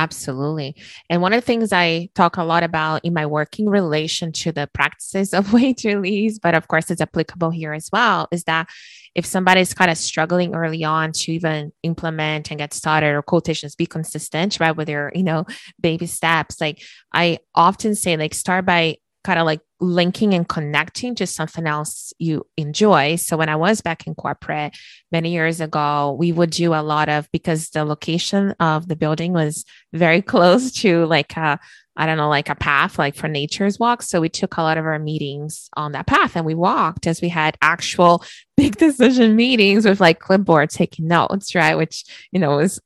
Absolutely. 0.00 0.76
And 1.10 1.20
one 1.20 1.34
of 1.34 1.42
the 1.42 1.46
things 1.46 1.74
I 1.74 2.08
talk 2.14 2.38
a 2.38 2.42
lot 2.42 2.62
about 2.62 3.04
in 3.04 3.12
my 3.12 3.26
working 3.26 3.68
relation 3.68 4.32
to 4.32 4.50
the 4.50 4.66
practices 4.72 5.34
of 5.34 5.52
weight 5.56 5.82
release, 5.84 6.38
but 6.38 6.54
of 6.54 6.68
course 6.68 6.90
it's 6.90 7.02
applicable 7.02 7.50
here 7.50 7.74
as 7.74 7.90
well, 7.92 8.26
is 8.32 8.44
that 8.44 8.70
if 9.14 9.26
somebody's 9.26 9.74
kind 9.74 9.90
of 9.90 9.98
struggling 9.98 10.54
early 10.54 10.84
on 10.84 11.12
to 11.12 11.32
even 11.32 11.72
implement 11.82 12.50
and 12.50 12.56
get 12.56 12.72
started 12.72 13.08
or 13.08 13.20
quotations 13.20 13.76
be 13.76 13.84
consistent, 13.84 14.58
right, 14.58 14.74
with 14.74 14.88
your, 14.88 15.12
you 15.14 15.22
know, 15.22 15.44
baby 15.78 16.06
steps, 16.06 16.62
like 16.62 16.80
I 17.12 17.40
often 17.54 17.94
say, 17.94 18.16
like 18.16 18.32
start 18.32 18.64
by 18.64 18.96
kind 19.22 19.38
of 19.38 19.44
like 19.44 19.60
linking 19.80 20.34
and 20.34 20.48
connecting 20.48 21.14
to 21.16 21.26
something 21.26 21.66
else 21.66 22.12
you 22.18 22.46
enjoy. 22.56 23.16
So 23.16 23.36
when 23.36 23.48
I 23.48 23.56
was 23.56 23.80
back 23.80 24.06
in 24.06 24.14
corporate 24.14 24.76
many 25.10 25.32
years 25.32 25.60
ago, 25.60 26.16
we 26.18 26.32
would 26.32 26.50
do 26.50 26.74
a 26.74 26.82
lot 26.82 27.08
of 27.08 27.28
because 27.32 27.70
the 27.70 27.84
location 27.84 28.52
of 28.60 28.88
the 28.88 28.96
building 28.96 29.32
was 29.32 29.64
very 29.92 30.22
close 30.32 30.72
to 30.82 31.06
like 31.06 31.36
a 31.36 31.58
I 31.96 32.06
don't 32.06 32.16
know, 32.16 32.30
like 32.30 32.48
a 32.48 32.54
path, 32.54 32.98
like 32.98 33.14
for 33.14 33.28
nature's 33.28 33.78
walk. 33.78 34.00
So 34.00 34.22
we 34.22 34.30
took 34.30 34.56
a 34.56 34.62
lot 34.62 34.78
of 34.78 34.86
our 34.86 34.98
meetings 34.98 35.68
on 35.76 35.92
that 35.92 36.06
path 36.06 36.34
and 36.34 36.46
we 36.46 36.54
walked 36.54 37.06
as 37.06 37.20
we 37.20 37.28
had 37.28 37.58
actual 37.60 38.24
big 38.56 38.76
decision 38.76 39.36
meetings 39.36 39.84
with 39.84 40.00
like 40.00 40.18
clipboard 40.18 40.70
taking 40.70 41.08
notes, 41.08 41.54
right? 41.54 41.74
Which, 41.74 42.04
you 42.32 42.40
know, 42.40 42.56
was 42.56 42.80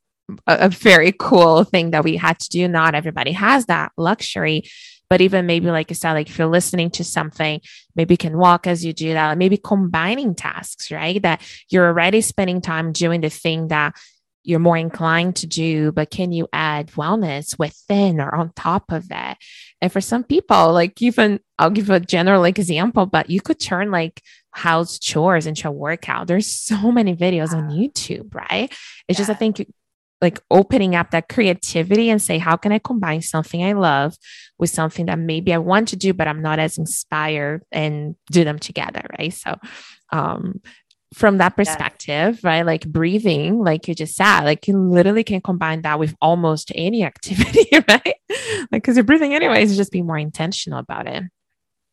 a, 0.46 0.66
a 0.66 0.68
very 0.68 1.12
cool 1.16 1.64
thing 1.64 1.90
that 1.90 2.02
we 2.02 2.16
had 2.16 2.38
to 2.40 2.48
do. 2.48 2.66
Not 2.66 2.94
everybody 2.94 3.32
has 3.32 3.66
that 3.66 3.92
luxury. 3.96 4.64
But 5.14 5.20
even 5.20 5.46
maybe 5.46 5.70
like 5.70 5.90
you 5.92 5.94
said, 5.94 6.14
like 6.14 6.28
if 6.28 6.36
you're 6.40 6.48
listening 6.48 6.90
to 6.90 7.04
something, 7.04 7.60
maybe 7.94 8.14
you 8.14 8.18
can 8.18 8.36
walk 8.36 8.66
as 8.66 8.84
you 8.84 8.92
do 8.92 9.12
that, 9.12 9.38
maybe 9.38 9.56
combining 9.56 10.34
tasks, 10.34 10.90
right? 10.90 11.22
That 11.22 11.40
you're 11.68 11.86
already 11.86 12.20
spending 12.20 12.60
time 12.60 12.90
doing 12.90 13.20
the 13.20 13.30
thing 13.30 13.68
that 13.68 13.94
you're 14.42 14.58
more 14.58 14.76
inclined 14.76 15.36
to 15.36 15.46
do, 15.46 15.92
but 15.92 16.10
can 16.10 16.32
you 16.32 16.48
add 16.52 16.88
wellness 16.94 17.56
within 17.56 18.20
or 18.20 18.34
on 18.34 18.50
top 18.56 18.90
of 18.90 19.10
that? 19.10 19.38
And 19.80 19.92
for 19.92 20.00
some 20.00 20.24
people, 20.24 20.72
like 20.72 21.00
even 21.00 21.38
I'll 21.60 21.70
give 21.70 21.90
a 21.90 22.00
general 22.00 22.42
example, 22.42 23.06
but 23.06 23.30
you 23.30 23.40
could 23.40 23.60
turn 23.60 23.92
like 23.92 24.20
house 24.50 24.98
chores 24.98 25.46
into 25.46 25.68
a 25.68 25.70
workout. 25.70 26.26
There's 26.26 26.50
so 26.50 26.90
many 26.90 27.14
videos 27.14 27.52
on 27.52 27.66
ah. 27.66 27.70
YouTube, 27.70 28.34
right? 28.34 28.68
It's 29.06 29.16
yeah. 29.20 29.26
just 29.26 29.30
I 29.30 29.34
think 29.34 29.64
like 30.20 30.40
opening 30.50 30.94
up 30.94 31.10
that 31.10 31.28
creativity 31.28 32.08
and 32.10 32.20
say, 32.20 32.38
how 32.38 32.56
can 32.56 32.72
I 32.72 32.78
combine 32.78 33.22
something 33.22 33.62
I 33.62 33.72
love 33.72 34.16
with 34.58 34.70
something 34.70 35.06
that 35.06 35.18
maybe 35.18 35.52
I 35.52 35.58
want 35.58 35.88
to 35.88 35.96
do, 35.96 36.14
but 36.14 36.28
I'm 36.28 36.42
not 36.42 36.58
as 36.58 36.78
inspired 36.78 37.62
and 37.72 38.16
do 38.30 38.44
them 38.44 38.58
together. 38.58 39.02
Right. 39.18 39.32
So, 39.32 39.56
um, 40.12 40.60
from 41.14 41.38
that 41.38 41.56
perspective, 41.56 42.40
yeah. 42.42 42.50
right? 42.50 42.66
Like 42.66 42.86
breathing, 42.86 43.58
like 43.62 43.86
you 43.86 43.94
just 43.94 44.16
said, 44.16 44.40
like 44.40 44.66
you 44.66 44.76
literally 44.76 45.24
can 45.24 45.40
combine 45.40 45.82
that 45.82 45.98
with 45.98 46.14
almost 46.20 46.72
any 46.74 47.04
activity, 47.04 47.68
right? 47.72 48.14
like, 48.72 48.82
because 48.82 48.96
you're 48.96 49.04
breathing 49.04 49.34
anyways, 49.34 49.76
just 49.76 49.92
be 49.92 50.02
more 50.02 50.18
intentional 50.18 50.78
about 50.78 51.06
it. 51.06 51.22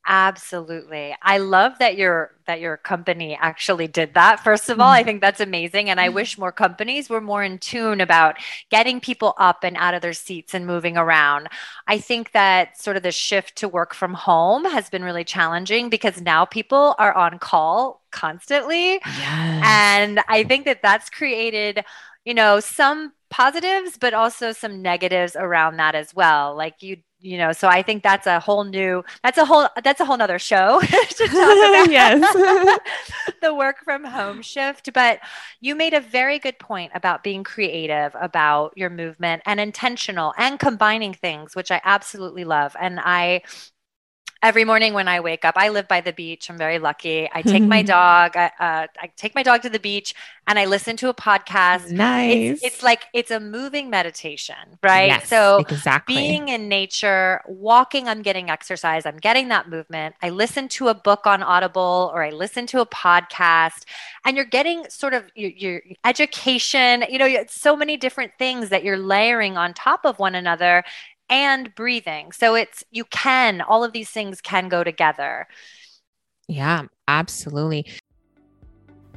Absolutely. 0.07 1.15
I 1.21 1.37
love 1.37 1.77
that 1.79 1.95
your 1.95 2.31
that 2.47 2.59
your 2.59 2.75
company 2.75 3.37
actually 3.39 3.87
did 3.87 4.15
that. 4.15 4.43
First 4.43 4.67
of 4.69 4.79
all, 4.79 4.89
I 4.89 4.99
mm-hmm. 4.99 5.07
think 5.07 5.21
that's 5.21 5.39
amazing 5.39 5.89
and 5.89 5.99
I 5.99 6.07
mm-hmm. 6.07 6.15
wish 6.15 6.37
more 6.37 6.51
companies 6.51 7.07
were 7.07 7.21
more 7.21 7.43
in 7.43 7.59
tune 7.59 8.01
about 8.01 8.37
getting 8.71 8.99
people 8.99 9.35
up 9.37 9.63
and 9.63 9.77
out 9.77 9.93
of 9.93 10.01
their 10.01 10.13
seats 10.13 10.55
and 10.55 10.65
moving 10.65 10.97
around. 10.97 11.49
I 11.87 11.99
think 11.99 12.31
that 12.31 12.81
sort 12.81 12.97
of 12.97 13.03
the 13.03 13.11
shift 13.11 13.57
to 13.57 13.67
work 13.67 13.93
from 13.93 14.15
home 14.15 14.65
has 14.65 14.89
been 14.89 15.03
really 15.03 15.23
challenging 15.23 15.89
because 15.89 16.19
now 16.19 16.45
people 16.45 16.95
are 16.97 17.13
on 17.13 17.37
call 17.37 18.01
constantly. 18.11 18.93
Yes. 19.05 19.63
And 19.65 20.19
I 20.27 20.43
think 20.43 20.65
that 20.65 20.81
that's 20.81 21.11
created, 21.11 21.85
you 22.25 22.33
know, 22.33 22.59
some 22.59 23.13
positives 23.29 23.97
but 23.97 24.13
also 24.13 24.51
some 24.51 24.81
negatives 24.81 25.35
around 25.35 25.77
that 25.77 25.95
as 25.95 26.13
well. 26.13 26.55
Like 26.55 26.81
you 26.81 26.97
you 27.21 27.37
know 27.37 27.51
so 27.51 27.67
i 27.67 27.81
think 27.81 28.03
that's 28.03 28.25
a 28.27 28.39
whole 28.39 28.63
new 28.63 29.03
that's 29.23 29.37
a 29.37 29.45
whole 29.45 29.67
that's 29.83 29.99
a 29.99 30.05
whole 30.05 30.17
nother 30.17 30.39
show 30.39 30.79
to 30.81 31.27
talk 31.27 31.29
about. 31.29 31.91
Yes. 31.91 32.79
The 33.41 33.55
work 33.55 33.77
from 33.83 34.03
home 34.03 34.41
shift 34.43 34.93
but 34.93 35.19
you 35.59 35.75
made 35.75 35.93
a 35.93 35.99
very 35.99 36.37
good 36.39 36.59
point 36.59 36.91
about 36.93 37.23
being 37.23 37.43
creative 37.43 38.15
about 38.19 38.73
your 38.77 38.89
movement 38.89 39.41
and 39.45 39.59
intentional 39.59 40.33
and 40.37 40.59
combining 40.59 41.13
things 41.13 41.55
which 41.55 41.71
i 41.71 41.81
absolutely 41.83 42.43
love. 42.43 42.75
And 42.79 42.99
i 43.01 43.41
every 44.43 44.63
morning 44.63 44.93
when 44.93 45.07
I 45.07 45.19
wake 45.19 45.45
up, 45.45 45.55
I 45.57 45.69
live 45.69 45.87
by 45.87 46.01
the 46.01 46.13
beach. 46.13 46.49
I'm 46.49 46.57
very 46.57 46.79
lucky. 46.79 47.29
I 47.31 47.41
take 47.41 47.63
my 47.63 47.81
dog. 47.97 48.35
Uh, 48.35 48.49
uh, 48.59 48.87
I 48.99 49.11
take 49.15 49.35
my 49.35 49.43
dog 49.43 49.61
to 49.61 49.69
the 49.69 49.79
beach 49.79 50.15
and 50.47 50.57
I 50.57 50.65
listen 50.65 50.97
to 50.97 51.09
a 51.09 51.13
podcast. 51.13 51.91
Nice. 51.91 52.55
It's, 52.55 52.63
it's 52.63 52.83
like 52.83 53.03
it's 53.13 53.31
a 53.31 53.39
moving 53.39 53.89
meditation, 53.89 54.55
right? 54.81 55.07
Yes, 55.07 55.29
so 55.29 55.59
exactly. 55.59 56.15
being 56.15 56.49
in 56.49 56.67
nature, 56.67 57.41
walking, 57.47 58.07
I'm 58.07 58.21
getting 58.21 58.49
exercise. 58.49 59.05
I'm 59.05 59.17
getting 59.17 59.49
that 59.49 59.69
movement. 59.69 60.15
I 60.21 60.29
listen 60.29 60.67
to 60.69 60.87
a 60.87 60.93
book 60.93 61.27
on 61.27 61.43
Audible 61.43 62.11
or 62.13 62.23
I 62.23 62.31
listen 62.31 62.65
to 62.67 62.81
a 62.81 62.85
podcast, 62.85 63.85
and 64.25 64.35
you're 64.35 64.45
getting 64.45 64.89
sort 64.89 65.13
of 65.13 65.25
your, 65.35 65.51
your 65.51 65.81
education. 66.03 67.05
You 67.09 67.19
know, 67.19 67.27
it's 67.27 67.59
so 67.59 67.75
many 67.75 67.95
different 67.95 68.31
things 68.39 68.69
that 68.69 68.83
you're 68.83 68.97
layering 68.97 69.57
on 69.57 69.73
top 69.73 70.05
of 70.05 70.17
one 70.19 70.35
another 70.35 70.83
and 71.31 71.73
breathing. 71.73 72.33
So 72.33 72.53
it's, 72.53 72.83
you 72.91 73.05
can, 73.05 73.61
all 73.61 73.83
of 73.83 73.93
these 73.93 74.09
things 74.09 74.41
can 74.41 74.69
go 74.69 74.83
together. 74.83 75.47
Yeah, 76.47 76.83
absolutely. 77.07 77.87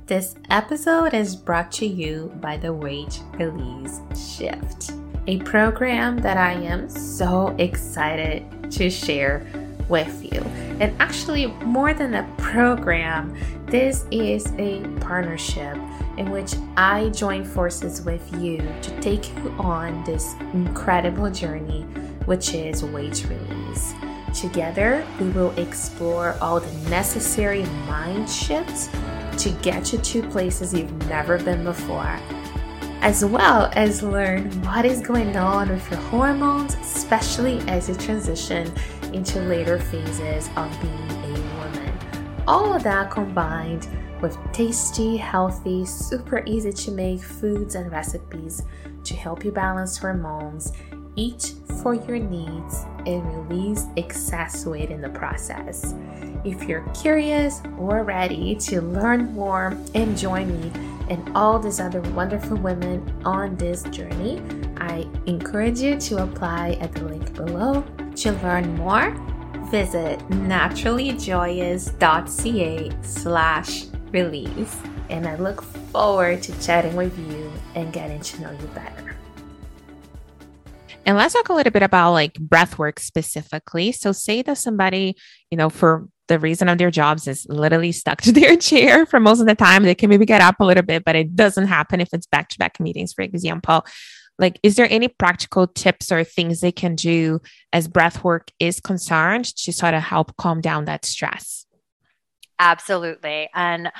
This 0.06 0.36
episode 0.48 1.12
is 1.12 1.34
brought 1.34 1.72
to 1.72 1.86
you 1.86 2.32
by 2.40 2.56
the 2.56 2.72
Weight 2.72 3.20
Release 3.32 4.00
Shift, 4.36 4.92
a 5.26 5.38
program 5.40 6.18
that 6.18 6.36
I 6.36 6.52
am 6.52 6.88
so 6.88 7.48
excited 7.58 8.70
to 8.72 8.90
share 8.90 9.44
with 9.88 10.22
you. 10.22 10.40
And 10.80 10.94
actually, 11.00 11.46
more 11.46 11.94
than 11.94 12.14
a 12.14 12.22
program, 12.36 13.36
this 13.66 14.04
is 14.10 14.46
a 14.58 14.82
partnership 15.00 15.76
in 16.16 16.30
which 16.30 16.54
I 16.76 17.08
join 17.10 17.44
forces 17.44 18.02
with 18.02 18.22
you 18.42 18.58
to 18.82 19.00
take 19.00 19.28
you 19.36 19.50
on 19.58 20.04
this 20.04 20.34
incredible 20.52 21.30
journey, 21.30 21.82
which 22.26 22.54
is 22.54 22.84
weight 22.84 23.26
release. 23.28 23.94
Together, 24.34 25.06
we 25.20 25.28
will 25.30 25.52
explore 25.58 26.36
all 26.40 26.60
the 26.60 26.90
necessary 26.90 27.62
mind 27.86 28.28
shifts 28.28 28.88
to 29.38 29.50
get 29.62 29.92
you 29.92 29.98
to 29.98 30.22
places 30.28 30.74
you've 30.74 30.92
never 31.08 31.38
been 31.38 31.64
before, 31.64 32.18
as 33.00 33.24
well 33.24 33.70
as 33.74 34.02
learn 34.02 34.50
what 34.62 34.84
is 34.84 35.00
going 35.00 35.36
on 35.36 35.68
with 35.68 35.90
your 35.90 36.00
hormones, 36.00 36.74
especially 36.74 37.58
as 37.68 37.88
you 37.88 37.94
transition 37.94 38.72
into 39.12 39.40
later 39.42 39.78
phases 39.78 40.48
of 40.56 40.70
being 40.80 41.10
a 41.10 41.40
woman. 41.58 41.92
All 42.46 42.72
of 42.74 42.82
that 42.82 43.10
combined 43.10 43.86
with 44.24 44.38
tasty, 44.54 45.18
healthy, 45.18 45.84
super 45.84 46.42
easy 46.46 46.72
to 46.72 46.90
make 46.90 47.20
foods 47.20 47.74
and 47.74 47.92
recipes 47.92 48.62
to 49.04 49.14
help 49.14 49.44
you 49.44 49.52
balance 49.52 49.98
hormones, 49.98 50.72
eat 51.14 51.52
for 51.82 51.92
your 51.92 52.18
needs, 52.18 52.86
and 53.04 53.50
release 53.50 53.84
excess 53.98 54.64
weight 54.64 54.88
in 54.88 55.02
the 55.02 55.10
process. 55.10 55.94
If 56.42 56.62
you're 56.62 56.88
curious 57.02 57.60
or 57.76 58.02
ready 58.02 58.54
to 58.60 58.80
learn 58.80 59.30
more 59.34 59.76
and 59.94 60.16
join 60.16 60.58
me 60.58 60.72
and 61.10 61.36
all 61.36 61.58
these 61.58 61.78
other 61.78 62.00
wonderful 62.12 62.56
women 62.56 63.06
on 63.26 63.56
this 63.56 63.82
journey, 63.82 64.40
I 64.78 65.06
encourage 65.26 65.80
you 65.80 66.00
to 66.00 66.22
apply 66.22 66.78
at 66.80 66.94
the 66.94 67.04
link 67.04 67.34
below 67.34 67.84
to 68.16 68.32
learn 68.32 68.74
more, 68.76 69.10
visit 69.70 70.18
naturallyjoyous.ca 70.30 72.90
slash 73.02 73.84
release. 74.14 74.80
And 75.10 75.26
I 75.26 75.36
look 75.36 75.62
forward 75.62 76.42
to 76.44 76.58
chatting 76.60 76.96
with 76.96 77.18
you 77.18 77.52
and 77.74 77.92
getting 77.92 78.20
to 78.20 78.40
know 78.40 78.50
you 78.52 78.66
better. 78.68 79.14
And 81.04 81.18
let's 81.18 81.34
talk 81.34 81.50
a 81.50 81.52
little 81.52 81.70
bit 81.70 81.82
about 81.82 82.12
like 82.12 82.34
breath 82.34 82.78
work 82.78 82.98
specifically. 82.98 83.92
So, 83.92 84.12
say 84.12 84.40
that 84.40 84.56
somebody, 84.56 85.16
you 85.50 85.58
know, 85.58 85.68
for 85.68 86.08
the 86.28 86.38
reason 86.38 86.70
of 86.70 86.78
their 86.78 86.90
jobs 86.90 87.28
is 87.28 87.46
literally 87.50 87.92
stuck 87.92 88.22
to 88.22 88.32
their 88.40 88.56
chair 88.56 89.04
for 89.04 89.20
most 89.20 89.40
of 89.40 89.46
the 89.46 89.54
time. 89.54 89.82
They 89.82 89.94
can 89.94 90.08
maybe 90.08 90.24
get 90.24 90.40
up 90.40 90.60
a 90.60 90.64
little 90.64 90.82
bit, 90.82 91.04
but 91.04 91.16
it 91.16 91.36
doesn't 91.36 91.66
happen 91.66 92.00
if 92.00 92.08
it's 92.14 92.26
back 92.26 92.48
to 92.50 92.58
back 92.58 92.80
meetings, 92.80 93.12
for 93.12 93.20
example 93.22 93.84
like 94.38 94.58
is 94.62 94.76
there 94.76 94.88
any 94.90 95.08
practical 95.08 95.66
tips 95.66 96.10
or 96.10 96.24
things 96.24 96.60
they 96.60 96.72
can 96.72 96.94
do 96.94 97.40
as 97.72 97.88
breath 97.88 98.24
work 98.24 98.50
is 98.58 98.80
concerned 98.80 99.44
to 99.44 99.72
sort 99.72 99.94
of 99.94 100.02
help 100.02 100.36
calm 100.36 100.60
down 100.60 100.86
that 100.86 101.04
stress 101.04 101.66
absolutely. 102.58 103.48
And 103.54 103.90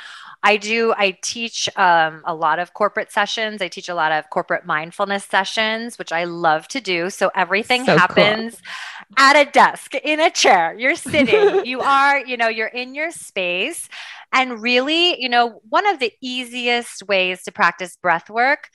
i 0.43 0.59
do 0.59 0.93
i 0.99 1.17
teach 1.23 1.71
um, 1.77 2.23
a 2.27 2.35
lot 2.35 2.59
of 2.59 2.75
corporate 2.75 3.11
sessions. 3.11 3.62
I 3.62 3.69
teach 3.69 3.88
a 3.88 3.95
lot 3.95 4.12
of 4.12 4.29
corporate 4.31 4.67
mindfulness 4.67 5.25
sessions 5.25 5.99
which 5.99 6.12
i 6.12 6.25
love 6.25 6.69
to 6.69 6.81
do. 6.81 7.11
So 7.11 7.31
everything 7.35 7.85
so 7.85 7.97
happens 7.97 8.55
cool. 8.55 9.14
at 9.17 9.37
a 9.37 9.51
desk 9.51 9.95
in 9.95 10.21
a 10.21 10.31
chair. 10.31 10.75
You're 10.79 10.97
sitting 10.97 11.64
you 11.71 11.81
are 11.81 12.25
you 12.25 12.37
know 12.37 12.49
you're 12.49 12.69
in 12.69 12.95
your 12.95 13.11
space. 13.11 13.88
And 14.33 14.61
really 14.61 15.21
you 15.21 15.29
know 15.29 15.61
one 15.69 15.87
of 15.87 15.99
the 15.99 16.12
easiest 16.21 17.07
ways 17.07 17.43
to 17.45 17.53
practice 17.53 17.97
breath 17.97 18.29
work 18.29 18.69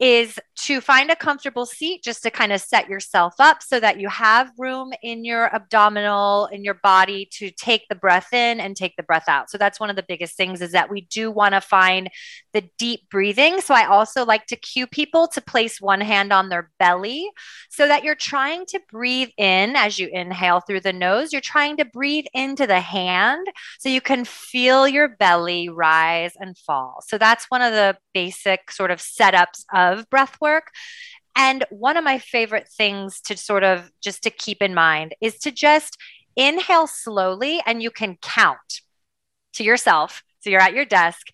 is 0.00 0.38
to 0.54 0.80
find 0.80 1.10
a 1.10 1.16
comfortable 1.16 1.66
seat 1.66 2.02
just 2.04 2.22
to 2.22 2.30
kind 2.30 2.52
of 2.52 2.60
set 2.60 2.88
yourself 2.88 3.34
up 3.38 3.62
so 3.62 3.80
that 3.80 3.98
you 3.98 4.08
have 4.08 4.50
room 4.58 4.92
in 5.02 5.24
your 5.24 5.52
abdominal 5.54 6.46
in 6.46 6.64
your 6.64 6.74
body 6.74 7.28
to 7.32 7.50
take 7.50 7.82
the 7.88 7.94
breath 7.94 8.32
in 8.32 8.60
and 8.60 8.76
take 8.76 8.94
the 8.96 9.02
breath 9.02 9.28
out. 9.28 9.50
So 9.50 9.58
that's 9.58 9.80
one 9.80 9.90
of 9.90 9.96
the 9.96 10.04
biggest 10.06 10.36
things 10.36 10.60
is 10.60 10.72
that 10.72 10.90
we 10.90 11.02
do 11.02 11.30
want 11.30 11.54
to 11.54 11.60
find 11.60 12.10
the 12.52 12.68
deep 12.78 13.08
breathing. 13.10 13.60
So 13.60 13.74
i 13.74 13.86
also 13.86 14.24
like 14.24 14.46
to 14.46 14.56
cue 14.56 14.86
people 14.86 15.26
to 15.28 15.40
place 15.40 15.80
one 15.80 16.00
hand 16.00 16.32
on 16.32 16.48
their 16.48 16.70
belly 16.78 17.30
so 17.68 17.86
that 17.88 18.04
you're 18.04 18.14
trying 18.14 18.66
to 18.66 18.80
breathe 18.90 19.30
in 19.36 19.74
as 19.74 19.98
you 19.98 20.08
inhale 20.08 20.60
through 20.60 20.80
the 20.80 20.92
nose. 20.92 21.32
You're 21.32 21.40
trying 21.40 21.76
to 21.78 21.84
breathe 21.84 22.26
into 22.34 22.66
the 22.66 22.80
hand 22.80 23.46
so 23.78 23.88
you 23.88 24.00
can 24.00 24.24
feel 24.24 24.86
your 24.86 25.08
belly 25.08 25.68
rise 25.68 26.32
and 26.38 26.56
fall. 26.56 27.02
So 27.06 27.18
that's 27.18 27.46
one 27.46 27.62
of 27.62 27.72
the 27.72 27.96
basic 28.12 28.70
sort 28.70 28.90
of 28.90 28.98
setups 28.98 29.64
of 29.72 29.87
breath 30.10 30.36
work. 30.40 30.70
And 31.36 31.64
one 31.70 31.96
of 31.96 32.04
my 32.04 32.18
favorite 32.18 32.68
things 32.68 33.20
to 33.22 33.36
sort 33.36 33.62
of 33.62 33.90
just 34.00 34.22
to 34.24 34.30
keep 34.30 34.60
in 34.60 34.74
mind 34.74 35.14
is 35.20 35.38
to 35.40 35.50
just 35.52 35.96
inhale 36.36 36.86
slowly 36.86 37.60
and 37.66 37.82
you 37.82 37.90
can 37.90 38.16
count 38.20 38.80
to 39.54 39.64
yourself. 39.64 40.22
So 40.40 40.50
you're 40.50 40.60
at 40.60 40.74
your 40.74 40.84
desk 40.84 41.28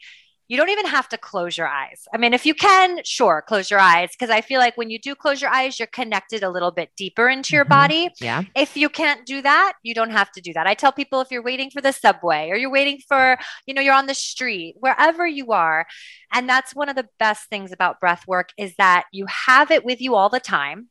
you 0.48 0.56
don't 0.58 0.68
even 0.68 0.86
have 0.86 1.08
to 1.08 1.16
close 1.16 1.56
your 1.56 1.66
eyes. 1.66 2.06
I 2.12 2.18
mean, 2.18 2.34
if 2.34 2.44
you 2.44 2.54
can, 2.54 3.00
sure, 3.04 3.42
close 3.46 3.70
your 3.70 3.80
eyes. 3.80 4.10
Because 4.12 4.30
I 4.30 4.42
feel 4.42 4.60
like 4.60 4.76
when 4.76 4.90
you 4.90 4.98
do 4.98 5.14
close 5.14 5.40
your 5.40 5.50
eyes, 5.50 5.78
you're 5.78 5.86
connected 5.86 6.42
a 6.42 6.50
little 6.50 6.70
bit 6.70 6.90
deeper 6.96 7.28
into 7.28 7.54
your 7.54 7.64
mm-hmm. 7.64 7.70
body. 7.70 8.10
Yeah. 8.20 8.42
If 8.54 8.76
you 8.76 8.88
can't 8.88 9.24
do 9.24 9.40
that, 9.42 9.74
you 9.82 9.94
don't 9.94 10.10
have 10.10 10.30
to 10.32 10.40
do 10.40 10.52
that. 10.52 10.66
I 10.66 10.74
tell 10.74 10.92
people 10.92 11.20
if 11.20 11.30
you're 11.30 11.42
waiting 11.42 11.70
for 11.70 11.80
the 11.80 11.92
subway 11.92 12.50
or 12.50 12.56
you're 12.56 12.70
waiting 12.70 13.00
for, 13.08 13.38
you 13.66 13.72
know, 13.72 13.80
you're 13.80 13.94
on 13.94 14.06
the 14.06 14.14
street, 14.14 14.76
wherever 14.78 15.26
you 15.26 15.52
are. 15.52 15.86
And 16.32 16.48
that's 16.48 16.74
one 16.74 16.88
of 16.88 16.96
the 16.96 17.08
best 17.18 17.48
things 17.48 17.72
about 17.72 18.00
breath 18.00 18.26
work 18.26 18.50
is 18.58 18.74
that 18.76 19.04
you 19.12 19.26
have 19.26 19.70
it 19.70 19.84
with 19.84 20.00
you 20.00 20.14
all 20.14 20.28
the 20.28 20.40
time. 20.40 20.88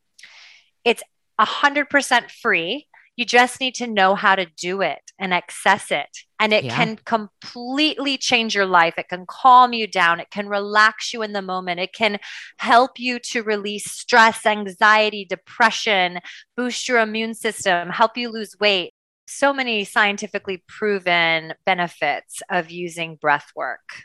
It's 0.84 1.04
100% 1.39 2.32
free. 2.32 2.88
You 3.15 3.26
just 3.26 3.60
need 3.60 3.76
to 3.76 3.88
know 3.88 4.15
how 4.15 4.36
to 4.36 4.47
do 4.58 4.82
it 4.82 5.12
and 5.19 5.34
access 5.34 5.91
it. 5.91 6.10
And 6.39 6.52
it 6.52 6.65
yeah. 6.65 6.76
can 6.76 6.97
completely 7.06 8.17
change 8.17 8.56
your 8.56 8.65
life. 8.65 8.95
It 8.97 9.08
can 9.08 9.26
calm 9.28 9.71
you 9.71 9.88
down. 9.88 10.19
It 10.19 10.32
can 10.32 10.49
relax 10.49 11.13
you 11.13 11.21
in 11.21 11.34
the 11.34 11.41
moment. 11.41 11.80
It 11.80 11.93
can 11.93 12.19
help 12.58 12.99
you 12.99 13.19
to 13.32 13.43
release 13.43 13.91
stress, 13.91 14.45
anxiety, 14.45 15.26
depression, 15.26 16.19
boost 16.58 16.88
your 16.88 16.99
immune 16.99 17.36
system, 17.36 17.89
help 17.89 18.17
you 18.17 18.30
lose 18.30 18.56
weight. 18.60 18.93
So 19.28 19.54
many 19.54 19.86
scientifically 19.86 20.63
proven 20.67 21.54
benefits 21.65 22.41
of 22.49 22.71
using 22.71 23.15
breath 23.15 23.52
work. 23.56 24.04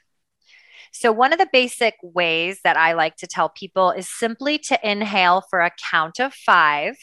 So, 0.93 1.13
one 1.13 1.33
of 1.33 1.39
the 1.39 1.49
basic 1.53 1.95
ways 2.03 2.61
that 2.65 2.77
I 2.77 2.93
like 2.93 3.17
to 3.17 3.27
tell 3.27 3.49
people 3.49 3.91
is 3.91 4.09
simply 4.09 4.59
to 4.59 4.79
inhale 4.89 5.43
for 5.51 5.61
a 5.61 5.71
count 5.91 6.19
of 6.19 6.33
five 6.33 6.97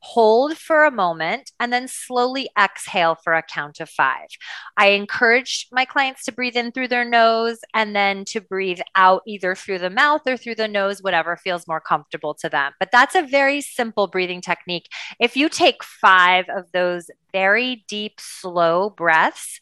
hold 0.00 0.56
for 0.56 0.84
a 0.84 0.90
moment, 0.90 1.52
and 1.60 1.72
then 1.72 1.86
slowly 1.86 2.48
exhale 2.58 3.16
for 3.22 3.34
a 3.34 3.42
count 3.42 3.80
of 3.80 3.88
five. 3.88 4.28
I 4.76 4.88
encourage 4.88 5.68
my 5.70 5.84
clients 5.84 6.24
to 6.24 6.32
breathe 6.32 6.56
in 6.56 6.72
through 6.72 6.88
their 6.88 7.04
nose 7.04 7.58
and 7.74 7.94
then 7.94 8.24
to 8.26 8.40
breathe 8.40 8.80
out 8.96 9.22
either 9.26 9.54
through 9.54 9.78
the 9.78 9.90
mouth 9.90 10.22
or 10.26 10.36
through 10.36 10.56
the 10.56 10.68
nose, 10.68 11.02
whatever 11.02 11.36
feels 11.36 11.68
more 11.68 11.80
comfortable 11.80 12.34
to 12.34 12.48
them. 12.48 12.72
But 12.78 12.90
that's 12.92 13.14
a 13.14 13.22
very 13.22 13.60
simple 13.60 14.06
breathing 14.06 14.40
technique. 14.40 14.88
If 15.20 15.36
you 15.36 15.48
take 15.48 15.84
five 15.84 16.46
of 16.48 16.72
those 16.72 17.10
very 17.32 17.84
deep, 17.88 18.14
slow 18.18 18.90
breaths, 18.90 19.60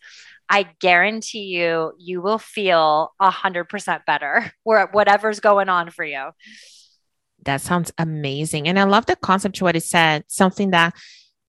I 0.48 0.66
guarantee 0.80 1.44
you, 1.44 1.92
you 1.98 2.22
will 2.22 2.38
feel 2.38 3.12
a 3.20 3.30
hundred 3.30 3.64
percent 3.64 4.06
better 4.06 4.52
where 4.64 4.86
whatever's 4.86 5.40
going 5.40 5.68
on 5.68 5.90
for 5.90 6.04
you. 6.04 6.30
That 7.44 7.60
sounds 7.60 7.92
amazing. 7.98 8.68
And 8.68 8.78
I 8.78 8.84
love 8.84 9.06
the 9.06 9.16
concept 9.16 9.56
to 9.56 9.64
what 9.64 9.76
it 9.76 9.82
said, 9.84 10.24
something 10.28 10.70
that, 10.70 10.94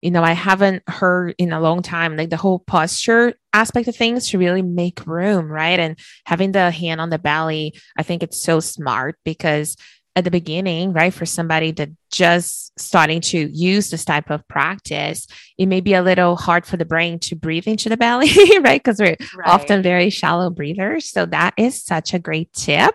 you 0.02 0.10
know, 0.10 0.22
I 0.22 0.32
haven't 0.32 0.82
heard 0.88 1.34
in 1.38 1.52
a 1.52 1.60
long 1.60 1.82
time, 1.82 2.16
like 2.16 2.30
the 2.30 2.36
whole 2.36 2.60
posture 2.60 3.34
aspect 3.52 3.88
of 3.88 3.96
things 3.96 4.28
to 4.28 4.38
really 4.38 4.62
make 4.62 5.06
room, 5.06 5.50
right? 5.50 5.80
And 5.80 5.98
having 6.24 6.52
the 6.52 6.70
hand 6.70 7.00
on 7.00 7.10
the 7.10 7.18
belly, 7.18 7.74
I 7.96 8.02
think 8.02 8.22
it's 8.22 8.40
so 8.40 8.60
smart 8.60 9.16
because 9.24 9.76
at 10.18 10.24
the 10.24 10.30
beginning, 10.30 10.92
right, 10.92 11.14
for 11.14 11.24
somebody 11.24 11.70
that 11.72 11.90
just 12.10 12.78
starting 12.78 13.20
to 13.20 13.38
use 13.38 13.88
this 13.88 14.04
type 14.04 14.30
of 14.30 14.46
practice, 14.48 15.26
it 15.56 15.66
may 15.66 15.80
be 15.80 15.94
a 15.94 16.02
little 16.02 16.34
hard 16.34 16.66
for 16.66 16.76
the 16.76 16.84
brain 16.84 17.20
to 17.20 17.36
breathe 17.36 17.68
into 17.68 17.88
the 17.88 17.96
belly, 17.96 18.30
right? 18.60 18.82
Because 18.82 18.98
we're 18.98 19.16
right. 19.36 19.46
often 19.46 19.80
very 19.80 20.10
shallow 20.10 20.50
breathers. 20.50 21.08
So 21.08 21.24
that 21.26 21.54
is 21.56 21.82
such 21.82 22.14
a 22.14 22.18
great 22.18 22.52
tip 22.52 22.94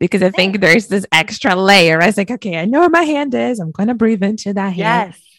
because 0.00 0.22
I 0.22 0.30
think 0.30 0.60
there's 0.60 0.88
this 0.88 1.06
extra 1.12 1.54
layer. 1.54 2.00
I 2.00 2.06
was 2.06 2.16
like, 2.16 2.30
okay, 2.30 2.58
I 2.58 2.64
know 2.64 2.80
where 2.80 2.88
my 2.90 3.04
hand 3.04 3.34
is. 3.34 3.60
I'm 3.60 3.70
going 3.70 3.88
to 3.88 3.94
breathe 3.94 4.22
into 4.22 4.54
that 4.54 4.74
hand. 4.74 5.12
Yes. 5.12 5.31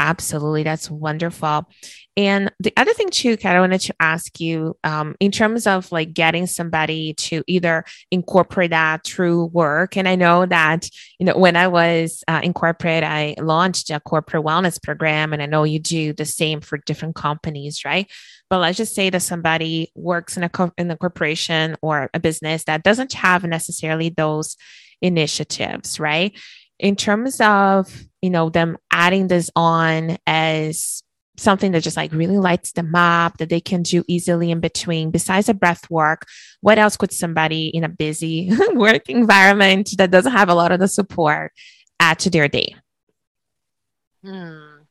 Absolutely. 0.00 0.62
That's 0.62 0.90
wonderful. 0.90 1.68
And 2.16 2.50
the 2.58 2.72
other 2.78 2.94
thing 2.94 3.10
too, 3.10 3.36
Kat, 3.36 3.54
I 3.54 3.60
wanted 3.60 3.82
to 3.82 3.94
ask 4.00 4.40
you, 4.40 4.76
um, 4.82 5.14
in 5.20 5.30
terms 5.30 5.66
of 5.66 5.92
like 5.92 6.14
getting 6.14 6.46
somebody 6.46 7.12
to 7.14 7.44
either 7.46 7.84
incorporate 8.10 8.70
that 8.70 9.04
through 9.04 9.46
work. 9.46 9.98
And 9.98 10.08
I 10.08 10.16
know 10.16 10.46
that, 10.46 10.88
you 11.18 11.26
know, 11.26 11.36
when 11.36 11.54
I 11.54 11.68
was 11.68 12.24
uh, 12.28 12.40
in 12.42 12.54
corporate, 12.54 13.04
I 13.04 13.34
launched 13.38 13.90
a 13.90 14.00
corporate 14.00 14.42
wellness 14.42 14.82
program 14.82 15.34
and 15.34 15.42
I 15.42 15.46
know 15.46 15.64
you 15.64 15.78
do 15.78 16.14
the 16.14 16.24
same 16.24 16.62
for 16.62 16.78
different 16.78 17.14
companies, 17.14 17.84
right? 17.84 18.10
But 18.48 18.60
let's 18.60 18.78
just 18.78 18.94
say 18.94 19.10
that 19.10 19.20
somebody 19.20 19.92
works 19.94 20.38
in 20.38 20.44
a, 20.44 20.48
co- 20.48 20.72
in 20.78 20.90
a 20.90 20.96
corporation 20.96 21.76
or 21.82 22.08
a 22.14 22.20
business 22.20 22.64
that 22.64 22.84
doesn't 22.84 23.12
have 23.12 23.44
necessarily 23.44 24.08
those 24.08 24.56
initiatives, 25.02 26.00
right? 26.00 26.36
In 26.80 26.96
terms 26.96 27.40
of, 27.40 28.04
you 28.22 28.30
know, 28.30 28.48
them 28.48 28.78
adding 28.90 29.28
this 29.28 29.50
on 29.54 30.16
as 30.26 31.02
something 31.40 31.72
that 31.72 31.82
just 31.82 31.96
like 31.96 32.12
really 32.12 32.38
lights 32.38 32.72
them 32.72 32.94
up 32.94 33.38
that 33.38 33.48
they 33.48 33.60
can 33.60 33.82
do 33.82 34.04
easily 34.06 34.50
in 34.50 34.60
between 34.60 35.10
besides 35.10 35.48
a 35.48 35.54
breath 35.54 35.88
work 35.90 36.26
what 36.60 36.78
else 36.78 36.98
could 36.98 37.12
somebody 37.12 37.68
in 37.68 37.82
a 37.82 37.88
busy 37.88 38.50
work 38.74 39.08
environment 39.08 39.90
that 39.96 40.10
doesn't 40.10 40.32
have 40.32 40.50
a 40.50 40.54
lot 40.54 40.70
of 40.70 40.80
the 40.80 40.88
support 40.88 41.52
add 41.98 42.18
to 42.18 42.28
their 42.28 42.46
day 42.46 42.74
hmm. 44.22 44.82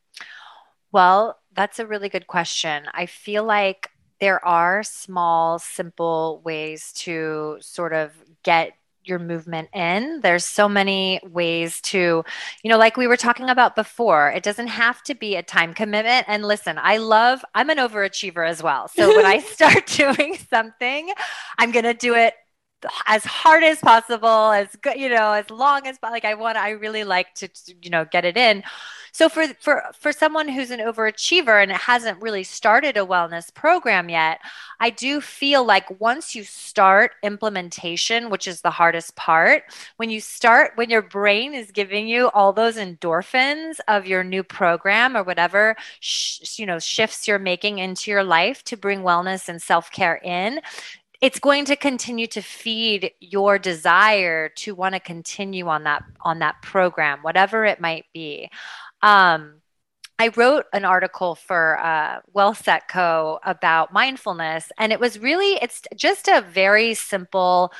well 0.90 1.38
that's 1.54 1.78
a 1.78 1.86
really 1.86 2.08
good 2.08 2.26
question 2.26 2.84
i 2.92 3.06
feel 3.06 3.44
like 3.44 3.88
there 4.18 4.44
are 4.44 4.82
small 4.82 5.58
simple 5.58 6.42
ways 6.44 6.92
to 6.92 7.58
sort 7.60 7.92
of 7.92 8.12
get 8.42 8.72
your 9.10 9.18
movement 9.18 9.68
in. 9.74 10.20
There's 10.22 10.44
so 10.44 10.68
many 10.68 11.20
ways 11.22 11.80
to, 11.82 12.24
you 12.62 12.70
know, 12.70 12.78
like 12.78 12.96
we 12.96 13.06
were 13.06 13.16
talking 13.16 13.50
about 13.50 13.76
before, 13.76 14.30
it 14.30 14.42
doesn't 14.42 14.68
have 14.68 15.02
to 15.02 15.14
be 15.14 15.36
a 15.36 15.42
time 15.42 15.74
commitment. 15.74 16.26
And 16.28 16.44
listen, 16.44 16.78
I 16.80 16.96
love, 16.96 17.44
I'm 17.54 17.68
an 17.68 17.78
overachiever 17.78 18.48
as 18.48 18.62
well. 18.62 18.88
So 18.88 19.14
when 19.14 19.26
I 19.26 19.38
start 19.40 19.86
doing 20.16 20.38
something, 20.48 21.12
I'm 21.58 21.72
going 21.72 21.84
to 21.84 21.94
do 21.94 22.14
it 22.14 22.34
as 23.06 23.24
hard 23.24 23.62
as 23.62 23.78
possible, 23.80 24.50
as 24.50 24.74
good, 24.76 24.96
you 24.96 25.08
know, 25.08 25.32
as 25.32 25.50
long 25.50 25.86
as 25.86 25.98
like 26.02 26.24
I 26.24 26.34
want, 26.34 26.56
I 26.56 26.70
really 26.70 27.04
like 27.04 27.34
to, 27.36 27.48
you 27.82 27.90
know, 27.90 28.04
get 28.04 28.24
it 28.24 28.36
in. 28.36 28.62
So 29.12 29.28
for 29.28 29.46
for 29.60 29.82
for 29.98 30.12
someone 30.12 30.48
who's 30.48 30.70
an 30.70 30.80
overachiever 30.80 31.60
and 31.60 31.70
it 31.72 31.76
hasn't 31.76 32.22
really 32.22 32.44
started 32.44 32.96
a 32.96 33.04
wellness 33.04 33.52
program 33.52 34.08
yet, 34.08 34.40
I 34.78 34.90
do 34.90 35.20
feel 35.20 35.64
like 35.64 36.00
once 36.00 36.34
you 36.34 36.44
start 36.44 37.12
implementation, 37.22 38.30
which 38.30 38.46
is 38.46 38.60
the 38.60 38.70
hardest 38.70 39.16
part, 39.16 39.64
when 39.96 40.10
you 40.10 40.20
start 40.20 40.72
when 40.76 40.90
your 40.90 41.02
brain 41.02 41.54
is 41.54 41.72
giving 41.72 42.06
you 42.06 42.28
all 42.28 42.52
those 42.52 42.76
endorphins 42.76 43.78
of 43.88 44.06
your 44.06 44.22
new 44.22 44.42
program 44.44 45.16
or 45.16 45.24
whatever, 45.24 45.76
sh- 45.98 46.58
you 46.58 46.66
know, 46.66 46.78
shifts 46.78 47.26
you're 47.26 47.38
making 47.38 47.78
into 47.78 48.10
your 48.10 48.24
life 48.24 48.62
to 48.64 48.76
bring 48.76 49.00
wellness 49.00 49.48
and 49.48 49.60
self-care 49.60 50.20
in, 50.22 50.60
it's 51.20 51.38
going 51.38 51.66
to 51.66 51.76
continue 51.76 52.26
to 52.28 52.40
feed 52.40 53.12
your 53.20 53.58
desire 53.58 54.48
to 54.48 54.74
want 54.74 54.94
to 54.94 55.00
continue 55.00 55.68
on 55.68 55.84
that 55.84 56.02
on 56.22 56.38
that 56.38 56.60
program 56.62 57.20
whatever 57.22 57.64
it 57.64 57.80
might 57.80 58.06
be. 58.12 58.48
Um, 59.02 59.60
I 60.18 60.28
wrote 60.36 60.66
an 60.74 60.84
article 60.84 61.34
for 61.34 61.78
uh, 61.78 62.20
WellSet 62.36 62.82
Co 62.90 63.40
about 63.42 63.92
mindfulness, 63.92 64.70
and 64.78 64.92
it 64.92 65.00
was 65.00 65.18
really 65.18 65.58
it's 65.62 65.82
just 65.96 66.28
a 66.28 66.42
very 66.42 66.94
simple 66.94 67.72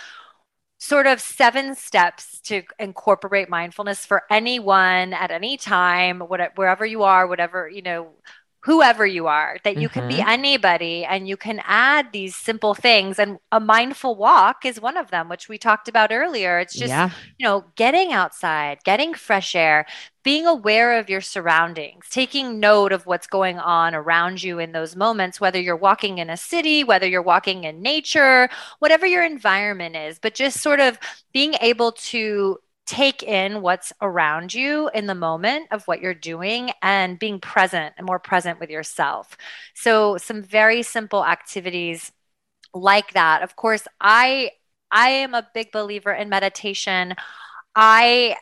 sort 0.79 1.07
of 1.07 1.21
seven 1.21 1.75
steps 1.75 2.41
to 2.41 2.63
incorporate 2.79 3.51
mindfulness 3.51 4.07
for 4.07 4.23
anyone 4.31 5.13
at 5.13 5.31
any 5.31 5.59
time, 5.59 6.21
whatever, 6.21 6.53
wherever 6.57 6.87
you 6.87 7.03
are, 7.03 7.27
whatever 7.27 7.69
you 7.69 7.83
know 7.83 8.13
whoever 8.63 9.07
you 9.07 9.27
are, 9.27 9.57
that 9.65 9.79
you 9.79 9.89
mm-hmm. 9.89 10.01
can 10.01 10.09
be 10.09 10.17
mm-hmm. 10.17 10.29
anybody 10.29 11.05
and 11.05 11.27
you 11.27 11.37
can 11.37 11.63
add 11.65 12.09
these 12.13 12.37
simple 12.37 12.75
things. 12.75 13.19
And 13.19 13.39
a 13.51 13.59
mindful 13.59 14.17
walk 14.17 14.67
is 14.67 14.81
one 14.81 14.99
of 14.99 15.11
them, 15.11 15.29
which 15.29 15.49
we 15.49 15.57
talked 15.57 15.89
about 15.89 16.13
earlier. 16.13 16.59
It's 16.59 16.75
just, 16.75 16.91
yeah. 16.91 17.11
you 17.39 17.47
know, 17.47 17.65
getting 17.75 18.13
outside, 18.13 18.79
getting 18.85 19.15
fresh 19.15 19.55
air, 19.55 19.87
being 20.23 20.47
aware 20.47 20.99
of 20.99 21.09
your 21.09 21.23
surroundings, 21.23 22.05
taking 22.11 22.61
note 22.61 22.93
of 22.93 23.07
what's 23.07 23.27
going 23.27 23.59
on 23.59 23.95
around 23.95 24.43
you 24.43 24.59
in 24.59 24.73
those 24.73 24.95
moments, 24.95 25.41
whether 25.41 25.59
you're 25.59 25.75
walking 25.75 26.19
in 26.19 26.29
a 26.29 26.37
city, 26.37 26.85
whether 26.85 27.07
you're 27.07 27.23
walking 27.23 27.65
in 27.65 27.81
nature, 27.81 28.51
whatever 28.81 29.07
your 29.07 29.25
environment 29.25 29.97
is, 29.97 30.19
but 30.19 30.35
just 30.35 30.61
sort 30.61 30.81
of 30.81 30.99
being 31.33 31.55
able 31.63 31.93
to 31.93 32.59
take 32.87 33.23
in 33.23 33.63
what's 33.63 33.93
around 34.01 34.53
you 34.53 34.91
in 34.95 35.07
the 35.07 35.15
moment 35.15 35.69
of 35.71 35.85
what 35.87 36.01
you're 36.01 36.15
doing 36.15 36.71
and 36.83 37.19
being 37.19 37.39
present 37.39 37.95
and 37.97 38.07
more 38.07 38.19
present 38.19 38.59
with 38.59 38.71
yourself. 38.71 39.37
So 39.75 40.17
some 40.17 40.43
very 40.43 40.83
simple 40.83 41.25
activities 41.25 42.11
like 42.75 43.13
that. 43.13 43.43
Of 43.43 43.57
course, 43.57 43.87
I 44.01 44.53
I 44.91 45.11
am 45.11 45.35
a 45.35 45.49
big 45.55 45.73
believer 45.73 46.13
in 46.13 46.29
meditation. 46.29 47.15
I 47.77 48.37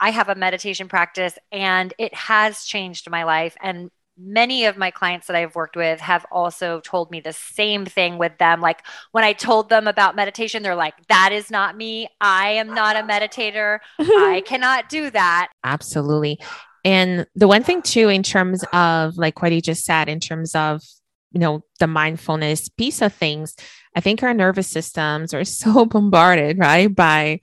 I 0.00 0.10
have 0.10 0.28
a 0.28 0.34
meditation 0.34 0.88
practice 0.88 1.38
and 1.52 1.94
it 1.98 2.14
has 2.14 2.64
changed 2.64 3.08
my 3.10 3.24
life 3.24 3.56
and 3.62 3.90
many 4.16 4.64
of 4.64 4.76
my 4.76 4.90
clients 4.90 5.26
that 5.26 5.36
I've 5.36 5.54
worked 5.54 5.76
with 5.76 6.00
have 6.00 6.24
also 6.30 6.80
told 6.80 7.10
me 7.10 7.20
the 7.20 7.32
same 7.32 7.84
thing 7.84 8.18
with 8.18 8.38
them. 8.38 8.60
Like 8.60 8.84
when 9.12 9.24
I 9.24 9.32
told 9.32 9.68
them 9.68 9.86
about 9.86 10.16
meditation, 10.16 10.62
they're 10.62 10.74
like, 10.74 10.94
that 11.08 11.30
is 11.32 11.50
not 11.50 11.76
me. 11.76 12.08
I 12.20 12.50
am 12.50 12.74
not 12.74 12.96
a 12.96 13.00
meditator. 13.00 13.78
I 13.98 14.42
cannot 14.46 14.88
do 14.88 15.10
that. 15.10 15.50
Absolutely. 15.64 16.38
And 16.84 17.26
the 17.34 17.48
one 17.48 17.62
thing, 17.62 17.82
too, 17.82 18.08
in 18.08 18.22
terms 18.22 18.64
of 18.72 19.16
like 19.16 19.40
what 19.40 19.52
you 19.52 19.60
just 19.60 19.84
said, 19.84 20.08
in 20.08 20.20
terms 20.20 20.54
of, 20.54 20.82
you 21.32 21.40
know, 21.40 21.64
the 21.80 21.86
mindfulness 21.86 22.68
piece 22.68 23.00
of 23.00 23.12
things, 23.12 23.56
I 23.96 24.00
think 24.00 24.22
our 24.22 24.34
nervous 24.34 24.68
systems 24.68 25.32
are 25.32 25.44
so 25.44 25.86
bombarded, 25.86 26.58
right, 26.58 26.94
by, 26.94 27.40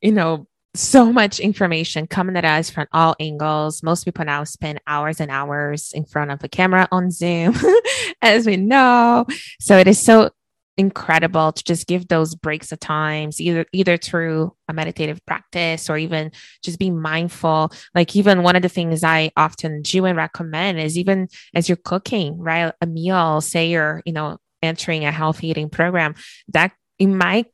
you 0.00 0.12
know, 0.12 0.46
so 0.74 1.12
much 1.12 1.38
information 1.38 2.06
coming 2.06 2.36
at 2.36 2.44
us 2.44 2.68
from 2.68 2.86
all 2.92 3.14
angles. 3.20 3.82
Most 3.82 4.04
people 4.04 4.24
now 4.24 4.44
spend 4.44 4.80
hours 4.86 5.20
and 5.20 5.30
hours 5.30 5.92
in 5.92 6.04
front 6.04 6.30
of 6.30 6.42
a 6.42 6.48
camera 6.48 6.88
on 6.90 7.10
Zoom, 7.10 7.54
as 8.22 8.46
we 8.46 8.56
know. 8.56 9.26
So 9.60 9.78
it 9.78 9.86
is 9.86 10.00
so 10.00 10.30
incredible 10.76 11.52
to 11.52 11.62
just 11.62 11.86
give 11.86 12.08
those 12.08 12.34
breaks 12.34 12.72
of 12.72 12.80
times 12.80 13.40
either 13.40 13.64
either 13.72 13.96
through 13.96 14.52
a 14.68 14.72
meditative 14.72 15.24
practice 15.24 15.88
or 15.88 15.96
even 15.96 16.32
just 16.64 16.80
being 16.80 17.00
mindful 17.00 17.70
like 17.94 18.16
even 18.16 18.42
one 18.42 18.56
of 18.56 18.62
the 18.62 18.68
things 18.68 19.04
i 19.04 19.30
often 19.36 19.82
do 19.82 20.04
and 20.04 20.16
recommend 20.16 20.80
is 20.80 20.98
even 20.98 21.28
as 21.54 21.68
you're 21.68 21.76
cooking 21.76 22.36
right 22.38 22.72
a 22.80 22.86
meal 22.86 23.40
say 23.40 23.70
you're 23.70 24.02
you 24.04 24.12
know 24.12 24.36
entering 24.64 25.04
a 25.04 25.12
healthy 25.12 25.46
eating 25.46 25.70
program 25.70 26.12
that 26.48 26.72
in 26.98 27.16
my 27.16 27.44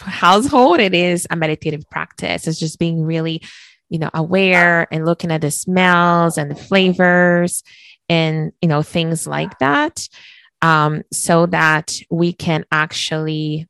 household, 0.00 0.80
it 0.80 0.94
is 0.94 1.26
a 1.30 1.36
meditative 1.36 1.88
practice. 1.90 2.46
It's 2.46 2.58
just 2.58 2.78
being 2.78 3.02
really, 3.02 3.42
you 3.88 3.98
know, 3.98 4.10
aware 4.14 4.86
and 4.92 5.04
looking 5.04 5.30
at 5.30 5.40
the 5.40 5.50
smells 5.50 6.38
and 6.38 6.50
the 6.50 6.54
flavors 6.54 7.62
and, 8.08 8.52
you 8.62 8.68
know, 8.68 8.82
things 8.82 9.26
like 9.26 9.58
that. 9.58 10.08
Um, 10.62 11.02
so 11.12 11.46
that 11.46 11.98
we 12.10 12.32
can 12.32 12.66
actually, 12.70 13.66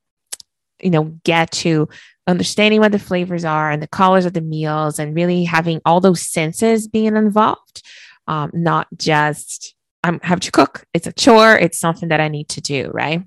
you 0.83 0.91
know, 0.91 1.05
get 1.25 1.53
to 1.53 1.89
understanding 2.27 2.81
what 2.81 2.93
the 2.93 2.99
flavors 2.99 3.45
are 3.45 3.71
and 3.71 3.83
the 3.83 3.89
colors 3.89 4.25
of 4.25 4.33
the 4.33 4.41
meals 4.41 4.99
and 4.99 5.15
really 5.15 5.45
having 5.45 5.81
all 5.85 6.01
those 6.01 6.27
senses 6.27 6.89
being 6.89 7.17
involved. 7.17 7.83
Um, 8.27 8.51
not 8.53 8.89
just 8.97 9.75
I 10.03 10.19
have 10.23 10.41
to 10.41 10.51
cook. 10.51 10.85
It's 10.95 11.07
a 11.07 11.13
chore. 11.13 11.57
It's 11.57 11.79
something 11.79 12.09
that 12.09 12.21
I 12.21 12.29
need 12.29 12.49
to 12.51 12.61
do, 12.61 12.91
right? 12.93 13.23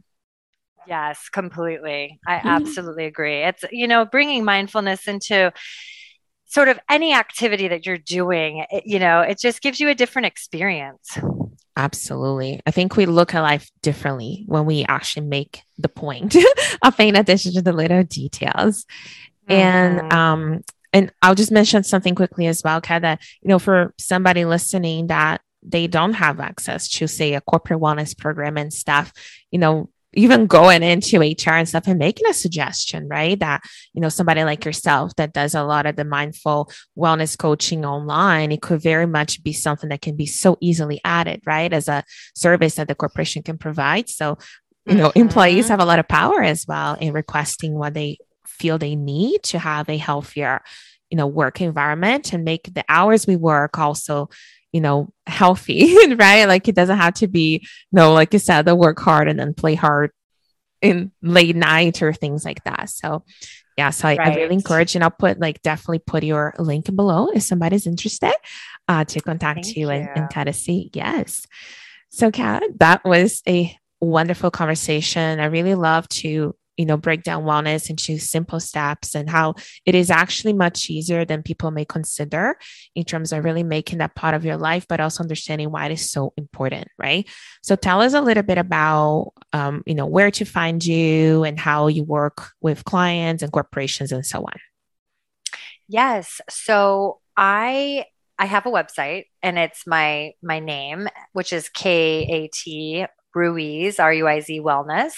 Yes, 0.87 1.29
completely. 1.29 2.19
I 2.27 2.37
mm-hmm. 2.37 2.47
absolutely 2.47 3.05
agree. 3.05 3.43
It's, 3.43 3.63
you 3.71 3.87
know, 3.87 4.05
bringing 4.05 4.43
mindfulness 4.43 5.07
into 5.07 5.53
sort 6.45 6.67
of 6.67 6.79
any 6.89 7.13
activity 7.13 7.67
that 7.67 7.85
you're 7.85 7.97
doing, 7.97 8.65
it, 8.69 8.83
you 8.85 8.99
know, 8.99 9.21
it 9.21 9.39
just 9.39 9.61
gives 9.61 9.79
you 9.79 9.89
a 9.89 9.95
different 9.95 10.27
experience. 10.27 11.17
Absolutely. 11.75 12.61
I 12.67 12.71
think 12.71 12.95
we 12.95 13.07
look 13.07 13.33
at 13.33 13.41
life 13.41 13.71
differently 13.81 14.43
when 14.47 14.65
we 14.65 14.85
actually 14.87 15.25
make 15.25 15.63
the 15.79 15.89
point 15.89 16.35
of 16.83 16.95
paying 16.95 17.15
attention 17.15 17.53
to 17.53 17.61
the 17.61 17.73
little 17.73 18.03
details. 18.03 18.85
Mm-hmm. 19.49 19.51
And 19.51 20.13
um 20.13 20.63
and 20.95 21.11
I'll 21.23 21.33
just 21.33 21.51
mention 21.51 21.83
something 21.83 22.13
quickly 22.13 22.45
as 22.45 22.61
well, 22.63 22.79
Kat, 22.79 23.01
that 23.01 23.21
you 23.41 23.49
know, 23.49 23.57
for 23.57 23.93
somebody 23.97 24.45
listening 24.45 25.07
that 25.07 25.41
they 25.63 25.87
don't 25.87 26.13
have 26.13 26.39
access 26.39 26.87
to 26.89 27.07
say 27.07 27.33
a 27.33 27.41
corporate 27.41 27.79
wellness 27.79 28.15
program 28.15 28.57
and 28.57 28.71
stuff, 28.71 29.11
you 29.49 29.57
know, 29.57 29.89
even 30.13 30.47
going 30.47 30.83
into 30.83 31.19
HR 31.19 31.53
and 31.53 31.67
stuff 31.67 31.87
and 31.87 31.99
making 31.99 32.27
a 32.27 32.33
suggestion, 32.33 33.07
right? 33.07 33.39
That, 33.39 33.61
you 33.93 34.01
know, 34.01 34.09
somebody 34.09 34.43
like 34.43 34.65
yourself 34.65 35.15
that 35.15 35.33
does 35.33 35.55
a 35.55 35.63
lot 35.63 35.85
of 35.85 35.95
the 35.95 36.05
mindful 36.05 36.71
wellness 36.97 37.37
coaching 37.37 37.85
online, 37.85 38.51
it 38.51 38.61
could 38.61 38.81
very 38.81 39.07
much 39.07 39.43
be 39.43 39.53
something 39.53 39.89
that 39.89 40.01
can 40.01 40.15
be 40.15 40.25
so 40.25 40.57
easily 40.61 41.01
added, 41.03 41.41
right? 41.45 41.71
As 41.71 41.87
a 41.87 42.03
service 42.35 42.75
that 42.75 42.87
the 42.87 42.95
corporation 42.95 43.43
can 43.43 43.57
provide. 43.57 44.09
So, 44.09 44.37
you 44.85 44.95
know, 44.95 45.09
mm-hmm. 45.09 45.19
employees 45.19 45.69
have 45.69 45.79
a 45.79 45.85
lot 45.85 45.99
of 45.99 46.07
power 46.07 46.41
as 46.41 46.65
well 46.67 46.95
in 46.95 47.13
requesting 47.13 47.73
what 47.73 47.93
they 47.93 48.17
feel 48.45 48.77
they 48.77 48.95
need 48.95 49.43
to 49.43 49.59
have 49.59 49.89
a 49.89 49.97
healthier, 49.97 50.61
you 51.09 51.17
know, 51.17 51.27
work 51.27 51.61
environment 51.61 52.33
and 52.33 52.43
make 52.43 52.73
the 52.73 52.85
hours 52.87 53.25
we 53.25 53.35
work 53.35 53.79
also 53.79 54.29
you 54.73 54.81
know, 54.81 55.13
healthy, 55.25 55.95
right? 56.15 56.45
Like 56.45 56.67
it 56.67 56.75
doesn't 56.75 56.97
have 56.97 57.13
to 57.15 57.27
be, 57.27 57.59
you 57.61 57.67
no, 57.91 58.09
know, 58.09 58.13
like 58.13 58.33
you 58.33 58.39
said, 58.39 58.63
the 58.63 58.75
work 58.75 58.99
hard 58.99 59.29
and 59.29 59.39
then 59.39 59.53
play 59.53 59.75
hard 59.75 60.11
in 60.81 61.11
late 61.21 61.55
night 61.55 62.01
or 62.01 62.11
things 62.11 62.43
like 62.43 62.63
that. 62.65 62.89
So 62.89 63.23
yeah, 63.77 63.91
so 63.91 64.07
I, 64.07 64.17
right. 64.17 64.33
I, 64.33 64.35
really 64.35 64.55
encourage 64.55 64.95
and 64.95 65.03
I'll 65.03 65.11
put 65.11 65.39
like 65.39 65.61
definitely 65.61 65.99
put 65.99 66.23
your 66.23 66.53
link 66.59 66.93
below 66.93 67.29
if 67.29 67.43
somebody's 67.43 67.87
interested 67.87 68.33
uh, 68.87 69.05
to 69.05 69.21
contact 69.21 69.67
you, 69.67 69.85
you, 69.85 69.89
And, 69.89 70.09
and 70.15 70.29
kind 70.29 70.49
of 70.49 70.55
see. 70.55 70.91
Yes. 70.93 71.45
So 72.09 72.29
Kat, 72.29 72.63
that 72.79 73.03
was 73.05 73.41
a 73.47 73.75
wonderful 73.99 74.51
conversation. 74.51 75.39
I 75.39 75.45
really 75.45 75.75
love 75.75 76.07
to 76.09 76.55
you 76.77 76.85
know, 76.85 76.97
break 76.97 77.23
down 77.23 77.43
wellness 77.43 77.89
into 77.89 78.17
simple 78.17 78.59
steps 78.59 79.15
and 79.15 79.29
how 79.29 79.53
it 79.85 79.95
is 79.95 80.09
actually 80.09 80.53
much 80.53 80.89
easier 80.89 81.25
than 81.25 81.43
people 81.43 81.71
may 81.71 81.85
consider 81.85 82.57
in 82.95 83.03
terms 83.03 83.31
of 83.31 83.43
really 83.43 83.63
making 83.63 83.99
that 83.99 84.15
part 84.15 84.33
of 84.33 84.43
your 84.43 84.57
life, 84.57 84.87
but 84.87 84.99
also 84.99 85.21
understanding 85.23 85.71
why 85.71 85.85
it 85.85 85.91
is 85.91 86.09
so 86.09 86.33
important, 86.37 86.87
right? 86.97 87.27
So 87.61 87.75
tell 87.75 88.01
us 88.01 88.13
a 88.13 88.21
little 88.21 88.43
bit 88.43 88.57
about, 88.57 89.33
um, 89.53 89.83
you 89.85 89.95
know, 89.95 90.07
where 90.07 90.31
to 90.31 90.45
find 90.45 90.83
you 90.83 91.43
and 91.43 91.59
how 91.59 91.87
you 91.87 92.03
work 92.03 92.51
with 92.61 92.85
clients 92.85 93.43
and 93.43 93.51
corporations 93.51 94.11
and 94.11 94.25
so 94.25 94.39
on. 94.39 94.55
Yes. 95.87 96.41
So 96.49 97.19
I 97.37 98.05
I 98.39 98.45
have 98.45 98.65
a 98.65 98.71
website 98.71 99.25
and 99.43 99.59
it's 99.59 99.85
my 99.85 100.33
my 100.41 100.59
name, 100.59 101.07
which 101.33 101.53
is 101.53 101.69
K 101.69 102.25
A 102.29 102.47
T 102.47 103.05
Ruiz, 103.35 103.99
R 103.99 104.13
U 104.13 104.27
I 104.27 104.39
Z 104.39 104.61
Wellness 104.61 105.13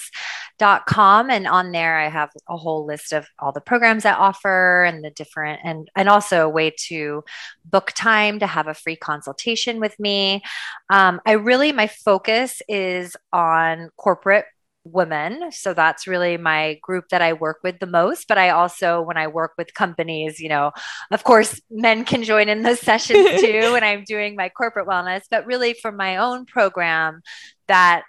dot 0.58 0.86
com. 0.86 1.30
And 1.30 1.46
on 1.46 1.72
there 1.72 1.98
i 1.98 2.08
have 2.08 2.30
a 2.48 2.56
whole 2.56 2.86
list 2.86 3.12
of 3.12 3.26
all 3.38 3.52
the 3.52 3.60
programs 3.60 4.04
i 4.04 4.12
offer 4.12 4.84
and 4.84 5.04
the 5.04 5.10
different 5.10 5.60
and 5.64 5.90
and 5.94 6.08
also 6.08 6.46
a 6.46 6.48
way 6.48 6.72
to 6.88 7.24
book 7.64 7.92
time 7.94 8.38
to 8.38 8.46
have 8.46 8.66
a 8.66 8.74
free 8.74 8.96
consultation 8.96 9.80
with 9.80 9.98
me. 10.00 10.42
Um, 10.88 11.20
i 11.26 11.32
really 11.32 11.72
my 11.72 11.86
focus 11.88 12.62
is 12.68 13.16
on 13.32 13.90
corporate 13.96 14.46
women. 14.92 15.50
So 15.52 15.74
that's 15.74 16.06
really 16.06 16.36
my 16.36 16.78
group 16.82 17.08
that 17.10 17.22
I 17.22 17.32
work 17.32 17.58
with 17.62 17.78
the 17.78 17.86
most. 17.86 18.28
But 18.28 18.38
I 18.38 18.50
also, 18.50 19.02
when 19.02 19.16
I 19.16 19.26
work 19.26 19.52
with 19.58 19.74
companies, 19.74 20.40
you 20.40 20.48
know, 20.48 20.72
of 21.10 21.24
course, 21.24 21.60
men 21.70 22.04
can 22.04 22.22
join 22.22 22.48
in 22.48 22.62
those 22.62 22.80
sessions 22.90 23.40
too 23.40 23.72
when 23.72 23.84
I'm 23.84 24.04
doing 24.04 24.36
my 24.36 24.48
corporate 24.48 24.88
wellness. 24.88 25.22
But 25.30 25.46
really, 25.46 25.74
for 25.74 25.92
my 25.92 26.18
own 26.18 26.46
program, 26.46 27.22
that 27.68 28.04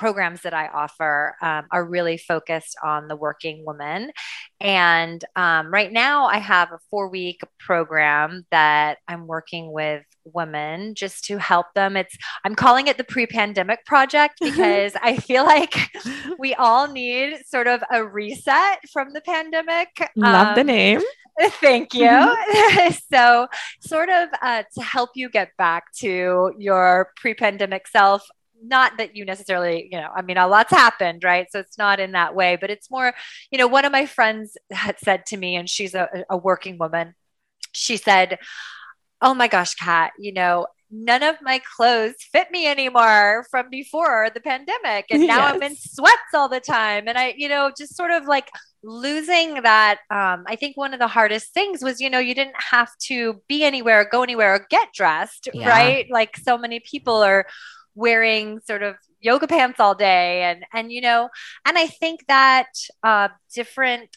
programs 0.00 0.40
that 0.42 0.54
I 0.54 0.68
offer 0.68 1.36
um, 1.42 1.66
are 1.70 1.84
really 1.84 2.16
focused 2.16 2.74
on 2.82 3.06
the 3.06 3.16
working 3.16 3.66
woman. 3.66 4.10
And 4.58 5.22
um, 5.36 5.70
right 5.70 5.92
now, 5.92 6.24
I 6.24 6.38
have 6.38 6.72
a 6.72 6.78
four 6.90 7.10
week 7.10 7.42
program 7.58 8.46
that 8.50 8.96
I'm 9.06 9.26
working 9.26 9.70
with 9.70 10.02
women 10.34 10.94
just 10.94 11.24
to 11.24 11.38
help 11.38 11.66
them. 11.74 11.96
It's 11.96 12.16
I'm 12.44 12.54
calling 12.54 12.86
it 12.86 12.96
the 12.96 13.04
pre-pandemic 13.04 13.84
project 13.86 14.38
because 14.40 14.92
I 15.02 15.16
feel 15.16 15.44
like 15.44 15.74
we 16.38 16.54
all 16.54 16.90
need 16.90 17.44
sort 17.46 17.66
of 17.66 17.82
a 17.92 18.04
reset 18.04 18.80
from 18.92 19.12
the 19.12 19.20
pandemic. 19.20 19.88
Love 20.16 20.48
um, 20.48 20.54
the 20.54 20.64
name. 20.64 21.00
Thank 21.40 21.94
you. 21.94 22.08
so, 23.12 23.48
sort 23.80 24.10
of 24.10 24.28
uh, 24.42 24.64
to 24.74 24.82
help 24.82 25.10
you 25.14 25.30
get 25.30 25.56
back 25.56 25.92
to 25.96 26.52
your 26.58 27.12
pre 27.16 27.34
pandemic 27.34 27.88
self, 27.88 28.26
not 28.62 28.98
that 28.98 29.16
you 29.16 29.24
necessarily, 29.24 29.88
you 29.90 29.98
know, 29.98 30.08
I 30.14 30.22
mean, 30.22 30.36
a 30.36 30.46
lot's 30.46 30.70
happened, 30.70 31.24
right? 31.24 31.46
So 31.50 31.58
it's 31.58 31.78
not 31.78 32.00
in 32.00 32.12
that 32.12 32.34
way, 32.34 32.56
but 32.60 32.70
it's 32.70 32.90
more, 32.90 33.14
you 33.50 33.58
know, 33.58 33.66
one 33.66 33.84
of 33.84 33.92
my 33.92 34.06
friends 34.06 34.56
had 34.70 34.98
said 34.98 35.26
to 35.26 35.36
me, 35.36 35.56
and 35.56 35.68
she's 35.68 35.94
a, 35.94 36.24
a 36.28 36.36
working 36.36 36.78
woman, 36.78 37.14
she 37.72 37.96
said, 37.96 38.38
Oh 39.22 39.34
my 39.34 39.48
gosh, 39.48 39.74
Kat, 39.74 40.12
you 40.18 40.32
know, 40.32 40.66
none 40.90 41.22
of 41.22 41.36
my 41.40 41.60
clothes 41.76 42.16
fit 42.32 42.50
me 42.50 42.66
anymore 42.66 43.46
from 43.50 43.70
before 43.70 44.30
the 44.34 44.40
pandemic. 44.40 45.06
And 45.10 45.26
now 45.26 45.46
yes. 45.46 45.54
I'm 45.54 45.62
in 45.62 45.76
sweats 45.76 46.34
all 46.34 46.48
the 46.48 46.60
time. 46.60 47.06
And 47.06 47.16
I, 47.16 47.34
you 47.36 47.48
know, 47.48 47.70
just 47.76 47.96
sort 47.96 48.10
of 48.10 48.24
like 48.24 48.48
losing 48.82 49.62
that. 49.62 49.98
Um, 50.10 50.44
I 50.46 50.56
think 50.56 50.76
one 50.76 50.92
of 50.92 51.00
the 51.00 51.06
hardest 51.06 51.54
things 51.54 51.82
was, 51.82 52.00
you 52.00 52.10
know, 52.10 52.18
you 52.18 52.34
didn't 52.34 52.56
have 52.70 52.90
to 53.06 53.40
be 53.48 53.62
anywhere, 53.62 54.08
go 54.10 54.22
anywhere, 54.22 54.54
or 54.54 54.66
get 54.68 54.88
dressed, 54.92 55.48
yeah. 55.54 55.68
right? 55.68 56.06
Like 56.10 56.36
so 56.36 56.58
many 56.58 56.80
people 56.80 57.16
are 57.16 57.46
wearing 57.94 58.60
sort 58.66 58.82
of 58.82 58.96
yoga 59.20 59.46
pants 59.46 59.78
all 59.78 59.94
day 59.94 60.42
and 60.42 60.64
and 60.72 60.90
you 60.90 61.00
know 61.00 61.28
and 61.66 61.76
i 61.76 61.86
think 61.86 62.20
that 62.28 62.68
uh, 63.02 63.28
different 63.54 64.16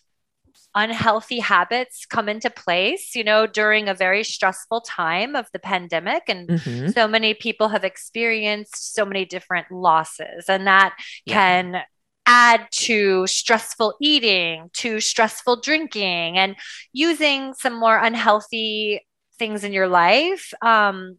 unhealthy 0.75 1.39
habits 1.39 2.05
come 2.05 2.27
into 2.27 2.49
place 2.49 3.15
you 3.15 3.23
know 3.23 3.45
during 3.45 3.88
a 3.88 3.93
very 3.93 4.23
stressful 4.23 4.81
time 4.81 5.36
of 5.36 5.47
the 5.53 5.59
pandemic 5.59 6.23
and 6.27 6.49
mm-hmm. 6.49 6.88
so 6.89 7.07
many 7.07 7.33
people 7.33 7.69
have 7.69 7.83
experienced 7.83 8.93
so 8.93 9.05
many 9.05 9.23
different 9.25 9.69
losses 9.71 10.45
and 10.47 10.65
that 10.65 10.95
yeah. 11.25 11.33
can 11.33 11.83
add 12.25 12.67
to 12.71 13.27
stressful 13.27 13.95
eating 14.01 14.69
to 14.73 14.99
stressful 14.99 15.59
drinking 15.62 16.38
and 16.38 16.55
using 16.93 17.53
some 17.53 17.73
more 17.73 17.97
unhealthy 17.97 19.05
things 19.38 19.63
in 19.63 19.73
your 19.73 19.88
life 19.88 20.53
um, 20.62 21.17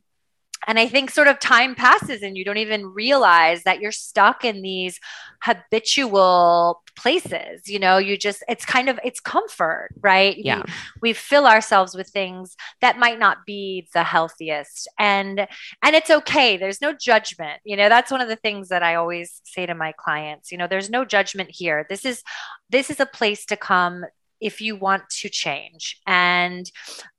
and 0.67 0.79
I 0.79 0.89
think 0.89 1.11
sort 1.11 1.29
of 1.29 1.39
time 1.41 1.75
passes 1.75 2.23
and 2.23 2.37
you 2.37 2.45
don't 2.45 2.57
even 2.57 2.87
realize 2.87 3.65
that 3.65 3.81
you're 3.81 3.93
stuck 3.93 4.45
in 4.45 4.63
these 4.63 4.99
habitual 5.43 6.83
places. 6.97 7.69
You 7.69 7.79
know, 7.79 7.99
you 7.99 8.17
just, 8.17 8.43
it's 8.49 8.65
kind 8.65 8.89
of, 8.89 8.99
it's 9.05 9.21
comfort, 9.21 9.91
right? 10.01 10.37
Yeah. 10.39 10.63
We, 11.03 11.11
we 11.11 11.13
fill 11.13 11.47
ourselves 11.47 11.95
with 11.95 12.09
things 12.09 12.57
that 12.81 12.99
might 12.99 13.19
not 13.19 13.39
be 13.47 13.89
the 13.93 14.05
healthiest. 14.05 14.89
And, 14.99 15.47
and 15.83 15.95
it's 15.95 16.11
okay. 16.11 16.57
There's 16.57 16.81
no 16.81 16.95
judgment. 16.95 17.61
You 17.65 17.77
know, 17.77 17.89
that's 17.89 18.11
one 18.11 18.21
of 18.23 18.29
the 18.29 18.37
things 18.37 18.69
that 18.69 18.83
I 18.83 18.95
always 18.95 19.41
say 19.45 19.67
to 19.67 19.75
my 19.75 19.93
clients, 19.93 20.51
you 20.51 20.59
know, 20.59 20.67
there's 20.67 20.91
no 20.91 21.05
judgment 21.05 21.51
here. 21.53 21.85
This 21.89 22.05
is, 22.05 22.23
this 22.71 22.91
is 22.91 23.01
a 23.01 23.07
place 23.07 23.45
to 23.47 23.57
come 23.57 24.05
if 24.41 24.61
you 24.61 24.77
want 24.77 25.09
to 25.09 25.29
change. 25.29 26.01
And 26.07 26.71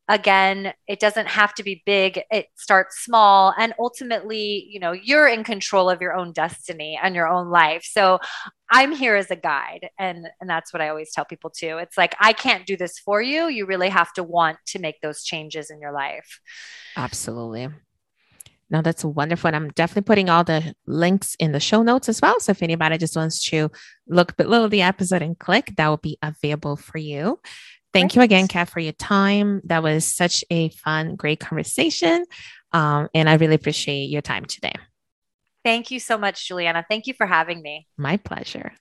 again 0.07 0.71
it 0.87 0.99
doesn't 0.99 1.27
have 1.27 1.53
to 1.53 1.63
be 1.63 1.81
big 1.85 2.21
it 2.29 2.47
starts 2.55 3.03
small 3.03 3.53
and 3.57 3.73
ultimately 3.79 4.67
you 4.69 4.79
know 4.79 4.91
you're 4.91 5.27
in 5.27 5.43
control 5.43 5.89
of 5.89 6.01
your 6.01 6.13
own 6.13 6.31
destiny 6.31 6.99
and 7.01 7.15
your 7.15 7.27
own 7.27 7.49
life 7.49 7.87
so 7.91 8.19
i'm 8.69 8.91
here 8.91 9.15
as 9.15 9.31
a 9.31 9.35
guide 9.35 9.89
and 9.97 10.27
and 10.39 10.49
that's 10.49 10.71
what 10.71 10.81
i 10.81 10.89
always 10.89 11.11
tell 11.11 11.25
people 11.25 11.49
too 11.49 11.77
it's 11.77 11.97
like 11.97 12.15
i 12.19 12.33
can't 12.33 12.67
do 12.67 12.77
this 12.77 12.99
for 12.99 13.21
you 13.21 13.47
you 13.47 13.65
really 13.65 13.89
have 13.89 14.13
to 14.13 14.23
want 14.23 14.57
to 14.65 14.79
make 14.79 15.01
those 15.01 15.23
changes 15.23 15.71
in 15.71 15.79
your 15.79 15.91
life 15.91 16.39
absolutely 16.95 17.67
now 18.69 18.81
that's 18.81 19.05
wonderful. 19.05 19.47
And 19.47 19.55
I'm 19.55 19.69
definitely 19.69 20.07
putting 20.07 20.29
all 20.29 20.43
the 20.43 20.73
links 20.87 21.35
in 21.39 21.51
the 21.51 21.59
show 21.59 21.83
notes 21.83 22.09
as 22.09 22.21
well. 22.21 22.39
So 22.39 22.51
if 22.51 22.63
anybody 22.63 22.97
just 22.97 23.15
wants 23.15 23.43
to 23.49 23.69
look 24.07 24.35
below 24.37 24.67
the 24.67 24.81
episode 24.81 25.21
and 25.21 25.37
click, 25.37 25.73
that 25.77 25.87
will 25.87 25.97
be 25.97 26.17
available 26.23 26.75
for 26.75 26.97
you. 26.97 27.39
Thank 27.95 28.13
you 28.13 28.21
again, 28.21 28.49
Kat, 28.49 28.67
for 28.67 28.81
your 28.81 28.91
time. 28.91 29.61
That 29.63 29.81
was 29.81 30.03
such 30.03 30.43
a 30.49 30.67
fun, 30.67 31.15
great 31.15 31.39
conversation. 31.39 32.25
Um, 32.73 33.07
and 33.13 33.29
I 33.29 33.35
really 33.35 33.55
appreciate 33.55 34.09
your 34.09 34.21
time 34.21 34.43
today. 34.43 34.73
Thank 35.63 35.91
you 35.91 36.01
so 36.01 36.17
much, 36.17 36.45
Juliana. 36.45 36.85
Thank 36.89 37.07
you 37.07 37.13
for 37.13 37.25
having 37.25 37.61
me. 37.61 37.87
My 37.97 38.17
pleasure. 38.17 38.73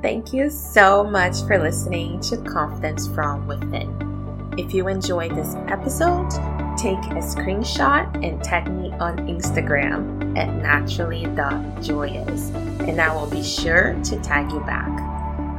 Thank 0.00 0.32
you 0.32 0.48
so 0.48 1.04
much 1.04 1.42
for 1.46 1.58
listening 1.58 2.20
to 2.20 2.38
Confidence 2.38 3.06
from 3.08 3.46
Within. 3.46 4.54
If 4.56 4.72
you 4.72 4.88
enjoyed 4.88 5.36
this 5.36 5.54
episode, 5.68 6.30
take 6.78 6.98
a 7.12 7.20
screenshot 7.20 8.24
and 8.24 8.42
tag 8.42 8.66
me 8.72 8.92
on 8.92 9.18
Instagram 9.28 10.38
at 10.38 10.48
naturally.joyous, 10.54 12.48
and 12.48 12.98
I 12.98 13.14
will 13.14 13.28
be 13.28 13.42
sure 13.42 13.94
to 14.04 14.18
tag 14.20 14.50
you 14.50 14.60
back. 14.60 15.11